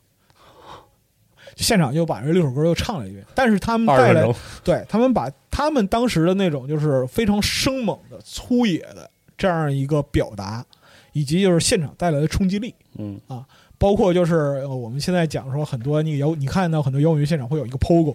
[1.57, 4.31] 现场就把这六首歌又唱了一遍，但是他们带来
[4.63, 10.63] 对他们把他们当时的那种就是非常生猛的、粗野的这样一个表达，
[11.15, 13.19] 以及就是现场带来的冲击力，嗯。
[13.79, 18.15] 包括就是呃我们现在讲说很多那个摇，你看到很多摇滚乐现场会有一个 POGO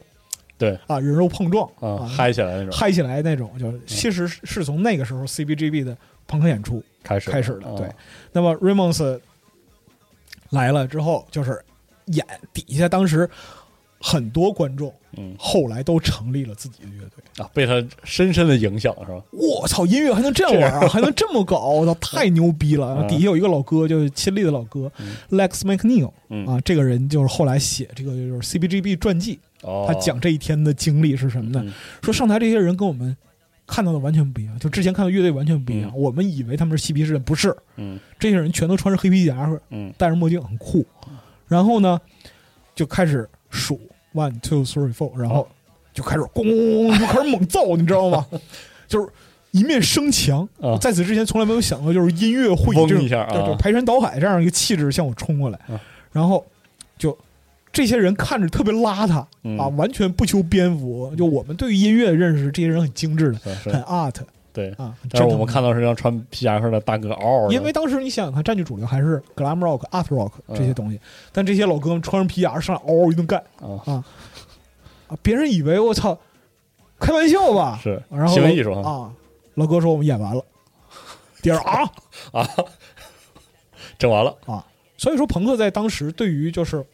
[0.62, 5.98] 对啊，人肉碰撞啊嗨起来那种嗨起来那种，就是其实是从那个时候 CBGB 的
[6.28, 7.68] 朋克演出开始开始的。
[7.68, 7.90] 啊对，
[8.32, 9.20] 那么 Ramones
[10.52, 11.60] 来了之后，就是
[12.06, 13.28] 演底下当时
[14.00, 17.44] 很多观众嗯后来都成立了自己的乐队。
[17.44, 19.22] 啊，被他深深的影响是吧？
[19.32, 21.70] 我操，音乐还能这样玩啊，还能这么搞！
[21.70, 22.98] 我操，太牛逼了！
[23.00, 24.92] 嗯底下有一个老哥，就是亲历的老哥、
[25.32, 31.62] Lex McNeil 嗯啊，这个人就是后来写这个就是 CBGB 传记，哦，他讲这一天的经历是什么呢？
[31.66, 33.16] 嗯说上台这些人跟我们
[33.68, 35.92] 看到的完全不一样，就之前看到乐队完全不一样。
[35.94, 40.86] 嗯我们以为他们是嬉皮士，不是，嗯这些人全都穿着黑皮夹克，嗯戴着墨镜，很酷。
[41.48, 42.00] 然后呢，
[42.74, 43.80] 就开始数
[44.14, 45.48] one two three four，然后
[45.94, 48.26] 就开始咣咣咣咣就开始猛造，你知道吗？
[48.88, 49.08] 就是
[49.52, 50.48] 一面声强。
[50.60, 55.80] 啊在此之前从来没有想过，就是音乐会这种排山倒海这样一个气质向我冲过来啊，
[56.12, 56.46] 然后
[56.98, 57.18] 就。
[57.74, 61.14] 这些人看着特别邋遢、嗯啊，完全不修边幅。
[61.16, 64.16] 就我们对于音乐的认识，这些人很精致的，很 art
[64.52, 64.72] 对。
[64.72, 64.94] 啊。
[65.10, 71.00] 但是我们看到是让穿皮夹克的大哥嗷嗷，因为当时你想想看，占据主流还是 glam rock、art rock 嗯这些东西，
[71.32, 73.42] 但这些老哥们穿上皮夹上来嗷嗷一顿干
[73.86, 74.04] 啊！
[75.22, 76.18] 别人以为我操，
[77.00, 77.80] 开玩笑吧？
[77.82, 79.14] 是然后行为艺术啊啊！
[79.56, 80.44] 老哥说我们演完了，
[81.42, 81.90] 第二啊
[82.32, 82.50] 啊，
[83.98, 84.66] 整完了，啊！
[84.98, 86.86] 所以说，朋克在当时对于就是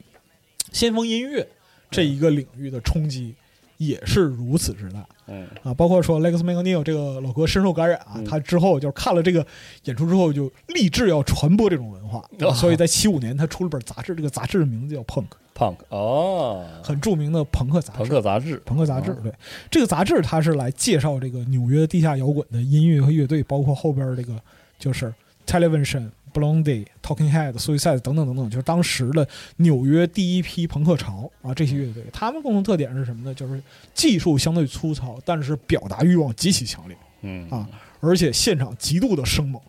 [0.71, 1.47] 先锋音乐
[1.89, 3.33] 这一个领域的冲击
[3.77, 5.05] 也是如此之大。
[5.27, 5.47] 嗯。
[5.63, 8.25] 啊，包括说 Lex McNeil 这个老哥深受感染啊，嗯。
[8.25, 9.45] 他之后就是看了这个
[9.83, 12.53] 演出之后，就立志要传播这种文化，哦。
[12.53, 17.99] 所以在七五年他出了本杂志，这个杂志的名字叫 Punk，，punk 哦，很著名的朋克杂志。
[17.99, 19.31] 朋克杂志，朋克杂志，哦对。
[19.69, 24.33] 这个杂志，它是来介绍这个纽约地下摇滚的音乐和乐队，包括后边这个
[24.79, 25.13] 就是
[25.45, 29.27] Television、Blondie、Talking Head、Suicide 等等等等，就是当时的
[29.57, 33.33] 纽约第一批朋克潮啊，这些乐队，他们共同特点是什么呢？
[33.33, 33.61] 就是
[33.93, 36.97] 技术相对粗糙，但是表达欲望极其强烈。
[37.21, 37.67] 嗯啊，
[37.99, 39.59] 而且现场极度的生猛，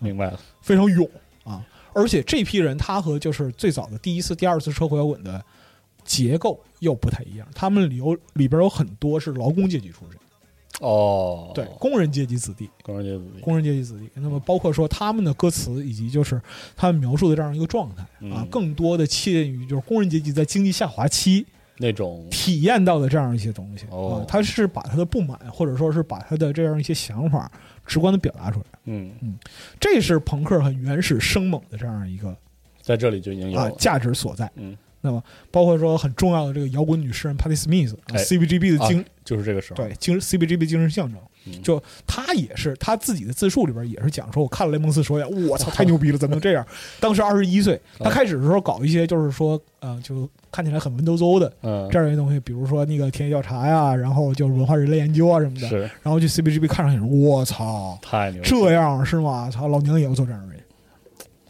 [0.00, 1.08] 明白了，非常勇
[1.44, 1.64] 啊！
[1.94, 5.44] 而且这批人他和就是最早的第一次、第二次车祸摇滚的
[6.04, 10.18] 结构又不太一样，他们里有里边有很多是劳工阶级出身，
[10.82, 14.10] 哦，对，工人阶级子弟，工人阶级，工人阶级子弟。
[14.14, 16.40] 那么包括说他们的歌词以及就是
[16.76, 21.46] 他们描述的这样一个状态啊嗯，更多的切近于就是工人阶级在经济下滑期
[21.78, 27.50] 那种体验到的这样一些东西哦啊，他是把他的不满或者说是把他的这样一些想法
[27.86, 28.66] 直观的表达出来。
[28.84, 29.38] 嗯嗯，
[29.78, 32.36] 这是朋克很原始生猛的这样一个
[32.80, 34.50] 在这里就已经有了，啊价值所在。
[34.56, 41.62] 嗯，那么包括说很重要的这个摇滚女诗人 Patti Smith、哎 CBGB 的精、啊就是这个时候，对精 CBGB 精神象征，嗯。
[41.62, 46.66] 就他也是他自己的自述里边也是讲说，我看了雷蒙斯首演，我操， 太牛逼了，怎么能这样？
[46.98, 59.48] 当时二十一岁， 他开始的时候搞一些就是说，呃，就看起来很文绉绉的嗯，这样一些东西，比如说那个田野调查呀，然后就是文化人类研究啊什么的，然后去 CBGB 看上去，我操，太牛了，这样是吗？
[59.52, 60.61] 操，老娘也要做这样的人。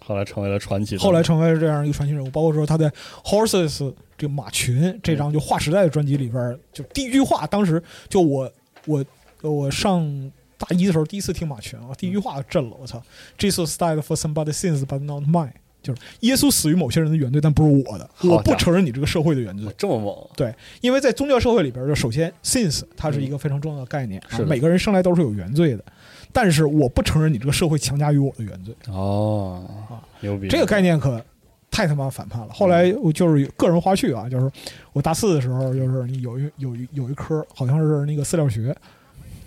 [0.04, 2.90] 后来成为了传奇，后来成为了这样一个传奇人物，包括说他在
[3.24, 8.50] Horses 这个马群这张就划时代的专辑里边，就第一句话，当时就我
[8.86, 9.04] 我
[9.42, 13.02] 我上大一的时候第一次听马群啊，第一句话震了，我操
[13.38, 15.52] ！Jesus died for somebody's sins, but not mine。
[15.82, 19.68] 就是耶稣死于某些人的原罪，但不是我的，我不承认你这个社会的原罪。
[19.76, 25.84] 这么猛，对，因为在宗教社会里边，就首先，since 它是一个非常重要的概念，啊是每个人生来都是有原罪的，
[26.32, 28.74] 但是我不承认你这个社会强加于我的原罪。
[28.88, 31.22] 哦啊，牛逼，这个概念可
[31.70, 32.48] 太他妈反叛了。
[32.52, 34.50] 后来我就是个人花絮啊，就是
[34.92, 38.74] 我大四的时候，就是你有一有一有一科好像是那个饲料学，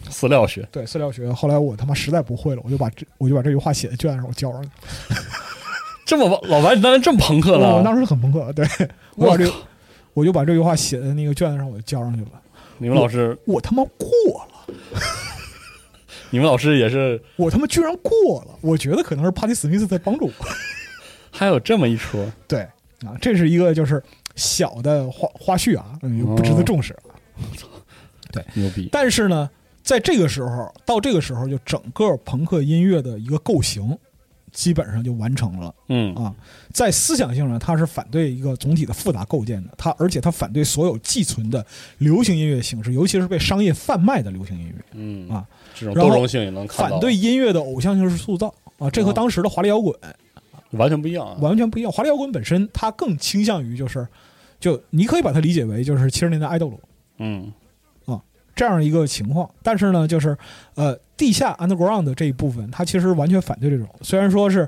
[0.10, 1.32] 饲料学，对饲料学。
[1.32, 4.70] 后来我他妈实在不会了，我就把这我就把这句话写在卷子上，我交上去。
[6.06, 8.68] 这么老白，你当时这么朋克了，我当时很朋克，对
[9.16, 9.54] 我我把这个
[10.14, 12.28] 我就把这句话写在那个卷子上，我就交上去了。
[12.78, 14.08] 你们老师，我他妈过
[14.40, 15.00] 了，
[16.36, 18.60] 你们老师也是，我他妈居然过了！
[18.60, 20.34] 我觉得可能是帕蒂史密斯在帮助我。
[21.32, 22.60] 还有这么一说，对
[23.06, 24.04] 啊，这是一个就是
[24.36, 26.94] 小的花花絮啊，嗯，不值得重视。
[28.34, 29.50] 对牛逼，但是呢，
[29.82, 33.98] 在这个时候，到这个时候，就整个朋克音乐的一个构型，
[34.52, 36.36] 基本上就完成了嗯啊。
[36.74, 41.66] 在思想性上，它是反对一个总体的复杂构建的，它而且它反对所有寄存的
[42.00, 45.46] 流行音乐形式，尤其是被商业贩卖的流行音乐，嗯啊，
[45.76, 49.94] 这种包容性也能看到，反对音乐的偶像性是塑造啊，这和哦当时的华丽摇滚
[50.72, 51.92] 完全不一样啊，完全不一样。
[51.92, 54.08] 华丽摇滚本身，它更倾向于就是，
[54.60, 56.80] 就你可以把它理解为就是七十年代爱豆鲁。
[57.20, 57.54] 嗯
[58.06, 58.20] 啊
[58.56, 59.50] 这样一个情况。
[59.62, 60.38] 但是呢，就是
[60.76, 63.88] 呃，地下 underground 的这一部分，它其实完全反对这种。
[64.02, 64.68] 虽然说是，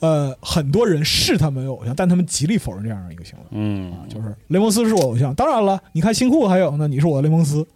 [0.00, 3.44] 呃，很多人视他们为偶像，但他们极力否认这样一个行为。
[3.50, 7.66] 嗯，就是雷蒙斯是我偶像，当然了，你看新裤还有呢，你是我的雷蒙斯，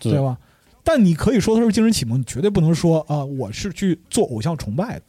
[0.00, 0.36] 是对吧？
[0.84, 5.02] 但你可以说他是精神启蒙，你绝对不能说啊、我是去做偶像崇拜的，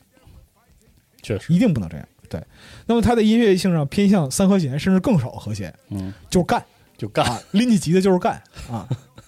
[1.22, 2.08] 确实，一定不能这样。
[2.30, 2.44] 对
[2.88, 6.64] 那么它的音乐性上偏向三和弦，甚至更少和弦，嗯，就是干
[6.98, 8.88] 就干啊，拎起吉他就是干啊。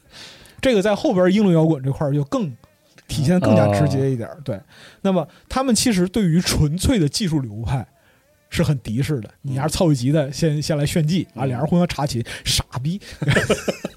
[0.60, 2.50] 这个在后边英伦摇滚这块儿就更
[3.08, 4.40] 体现得更加直接一点儿。
[4.44, 4.60] 对，
[5.02, 7.86] 那么他们其实对于纯粹的技术流派
[8.50, 9.30] 是很敌视的。
[9.44, 13.00] 你要是凑一吉的，先先来炫技啊，嗯俩人互相插琴，傻逼。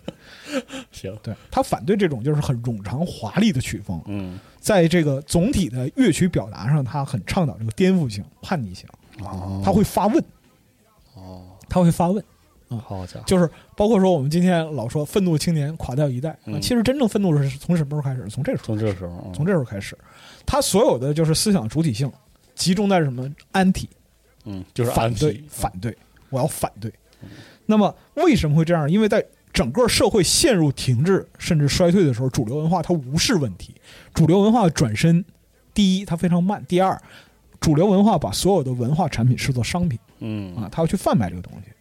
[0.99, 8.87] 行，对他反对这种就是很冗长华丽的曲风，嗯，在这个总体的乐曲表达上，他很倡导这个颠覆性、叛逆性，
[9.21, 10.23] 哦他会发问，
[11.15, 12.23] 哦，他会发问。
[12.87, 18.27] 好家伙，就是包括说我们今天老说愤怒青年垮掉一代其实真正愤怒是从什么时候开始？
[18.29, 19.97] 从这时候，从这时候，嗯从这时候开始，
[20.45, 22.13] 他所有的就是思想主体性
[22.55, 23.87] 集中在什么？anti
[24.45, 25.97] 嗯，就是反对，反对，
[26.29, 26.93] 我要反对。
[27.65, 28.91] 那么为什么会这样？
[28.91, 29.25] 因为在
[29.59, 33.75] 整个社会陷入停滞甚至衰退的时候，主流文化它无视问题，
[34.15, 35.25] 主流文化的转身，
[35.75, 36.97] 第一它非常慢，第二，
[37.59, 41.73] 主流文化把所有的文化产品视作商品嗯啊，它要去贩卖这个东西。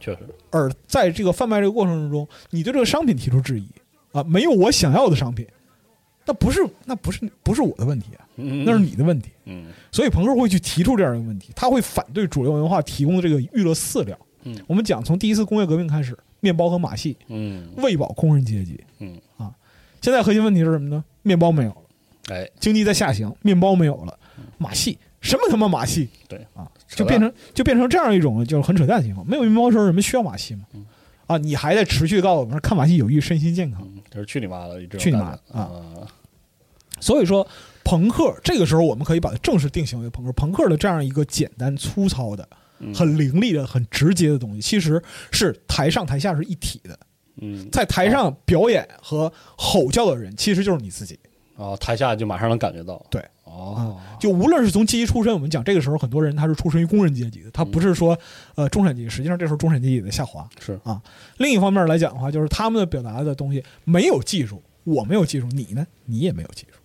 [0.00, 3.68] 确实，而在这个贩卖这个过程中，你对这个商品提出质疑
[4.12, 5.46] 啊，没有我想要的商品，
[6.24, 9.28] 那不是那不是不是我的问题啊，嗯那是你的问题。
[9.44, 14.18] 嗯所以朋克会去提出这样一个问题，他会反对主流文化提供的这个娱乐饲料。
[14.44, 18.82] 嗯我们讲从第一次工业革命开始，面包和马戏嗯喂饱工人阶级。
[18.98, 19.54] 嗯啊，
[20.00, 21.04] 现在核心问题是什么呢？
[21.22, 24.18] 面包没有了，哎，经济在下行，面包没有了，
[24.58, 29.26] 马戏什么他妈马戏对啊，就变成就变成这样一种就是很扯淡的情况。
[29.26, 30.64] 没有面包的时候，人们需要马戏吗？
[31.26, 33.80] 啊，你还在持续地告诉我们看马戏有益身心健康。
[33.84, 36.08] 嗯，就是去你妈的，去你妈的啊啊！
[36.98, 37.46] 所以说，
[37.84, 40.32] 朋克这个时候我们可以把它正式定型为朋克。
[40.32, 42.56] 朋克的这样一个简单粗糙的、嗯
[42.94, 46.98] 很凌厉的、很直接的东西，其实是台上台下是一体的。
[47.42, 51.18] 嗯，在台上表演和吼叫的人，其实就是你自己。
[51.56, 58.18] 哦，台下就马上能感觉到，对，哦，就无论是从阶级出身，我们讲这个时候很多人他是出身于工人阶级的，他不是说
[58.54, 60.48] 呃中产阶级，实际上这时候中产阶级也在下滑。
[60.58, 60.80] 是。
[60.84, 61.02] 啊，
[61.36, 66.79] 另一方面来讲的话，就是他们的表达的东西没有技术，我没有技术，你呢，你也没有技术。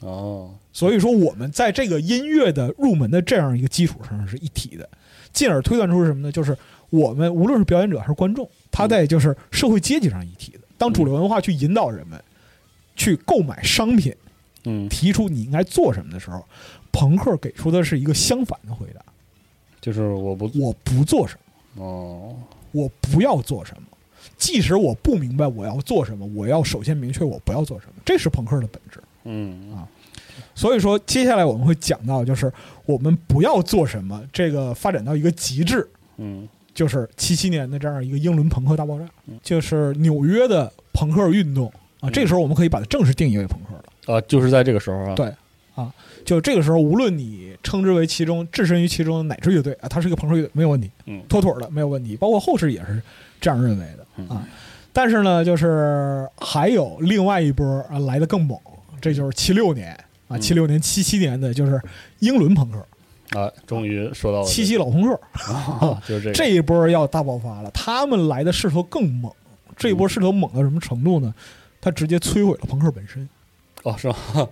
[0.00, 4.88] 哦，所以说，我们在这个音乐的入门的这样一个基础上是一体的，
[5.32, 6.30] 进而推断出是什么呢？
[6.30, 6.56] 就是
[6.90, 10.60] 我们无论是表演者还是观众，他在就是社会阶级上一体的。
[10.76, 12.22] 当主流文化去引导人们
[12.94, 14.14] 去购买商品，
[14.64, 16.44] 嗯，提出你应该做什么的时候，
[16.92, 19.00] 朋克给出的是一个相反的回答：
[19.80, 21.38] 就是我不，我不做什
[21.74, 22.36] 么，哦，
[22.72, 23.82] 我不要做什么。
[24.36, 29.00] 即使我不明白我要做什么，我要首先明确我不要做什么，这是朋克的本质。
[29.26, 29.86] 嗯啊
[30.54, 32.50] 所以说，接下来我们会讲到，就是
[32.86, 39.06] 我们不要做什么，这个发展到一个极致，嗯就是七七年的这样一个英伦朋克大爆炸，
[39.42, 41.70] 就是纽约的朋克运动
[42.00, 42.08] 啊。
[42.10, 44.16] 这个时候我们可以把它正式定义为朋克了。
[44.16, 45.30] 啊，就是在这个时候啊，对
[45.74, 45.92] 啊，
[46.24, 53.02] 就这个时候，无论你称之为其中置身于其中的哪支乐队啊，它是一个朋克乐队没有问题，嗯妥妥的没有问题，包括后世也是
[53.40, 54.46] 这样认为的啊。
[54.92, 58.58] 但是呢，就是还有另外一波啊来的更猛，
[59.00, 59.92] 这就是七六年
[60.28, 60.40] 啊，嗯。
[60.40, 61.80] 七六年、七七年的就是
[62.20, 65.20] 英伦朋克，啊，终于说到了七七老朋克。
[65.52, 69.32] 啊， 就是这个，这一波要大爆发了，他们来的势头更猛，
[69.76, 71.34] 这一波势头猛到什么程度呢？
[71.80, 73.28] 他直接摧毁了朋克本身。
[73.82, 74.16] 哦，是吗？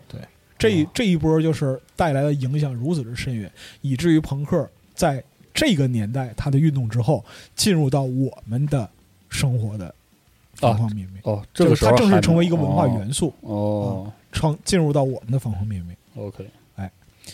[0.57, 5.23] 这一这一波就是带来的影响如此之深远，以至于朋克在
[5.53, 7.25] 这个年代它的运动之后，
[7.57, 8.89] 进入到我们的
[9.29, 9.93] 生活的
[10.55, 11.21] 方方面面。
[11.25, 15.97] 哦，这个时候还它正式成为一个文化元素，哦成进入到我们的方方面面。
[16.14, 16.91] 哦，OK，哎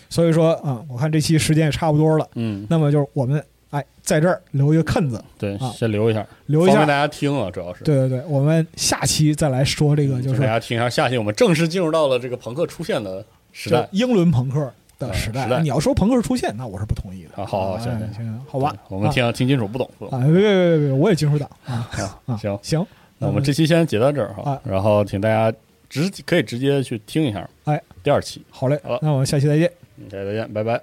[0.08, 6.86] 所以说啊，我看这期时间也差不多了，嗯，那么就是我们哎在这儿留一个坑子，对啊，先留一下，留一下大。
[6.86, 7.82] 家听啊，主要是。
[7.82, 13.88] 对对对，我们下期再来说这个，就就是大家听一下，下期我们正式进入到了这个朋克出现的时代。
[13.92, 15.60] 英伦朋克的时代。
[15.60, 17.42] 你要说朋克出现，那我是不同意的。
[17.42, 22.20] 啊好好行哎行行，好吧，我们听听金属不懂不懂啊，别别别我也金属党啊啊。
[22.26, 22.86] 啊，行，行，
[23.18, 25.54] 那我们这期先截到这儿哈啊，然后请大家
[25.90, 28.42] 直可以直接去听一下，哎，第二期。
[28.48, 29.70] 好嘞好了，那我们下期再见。
[30.10, 30.80] 下期再见，拜拜。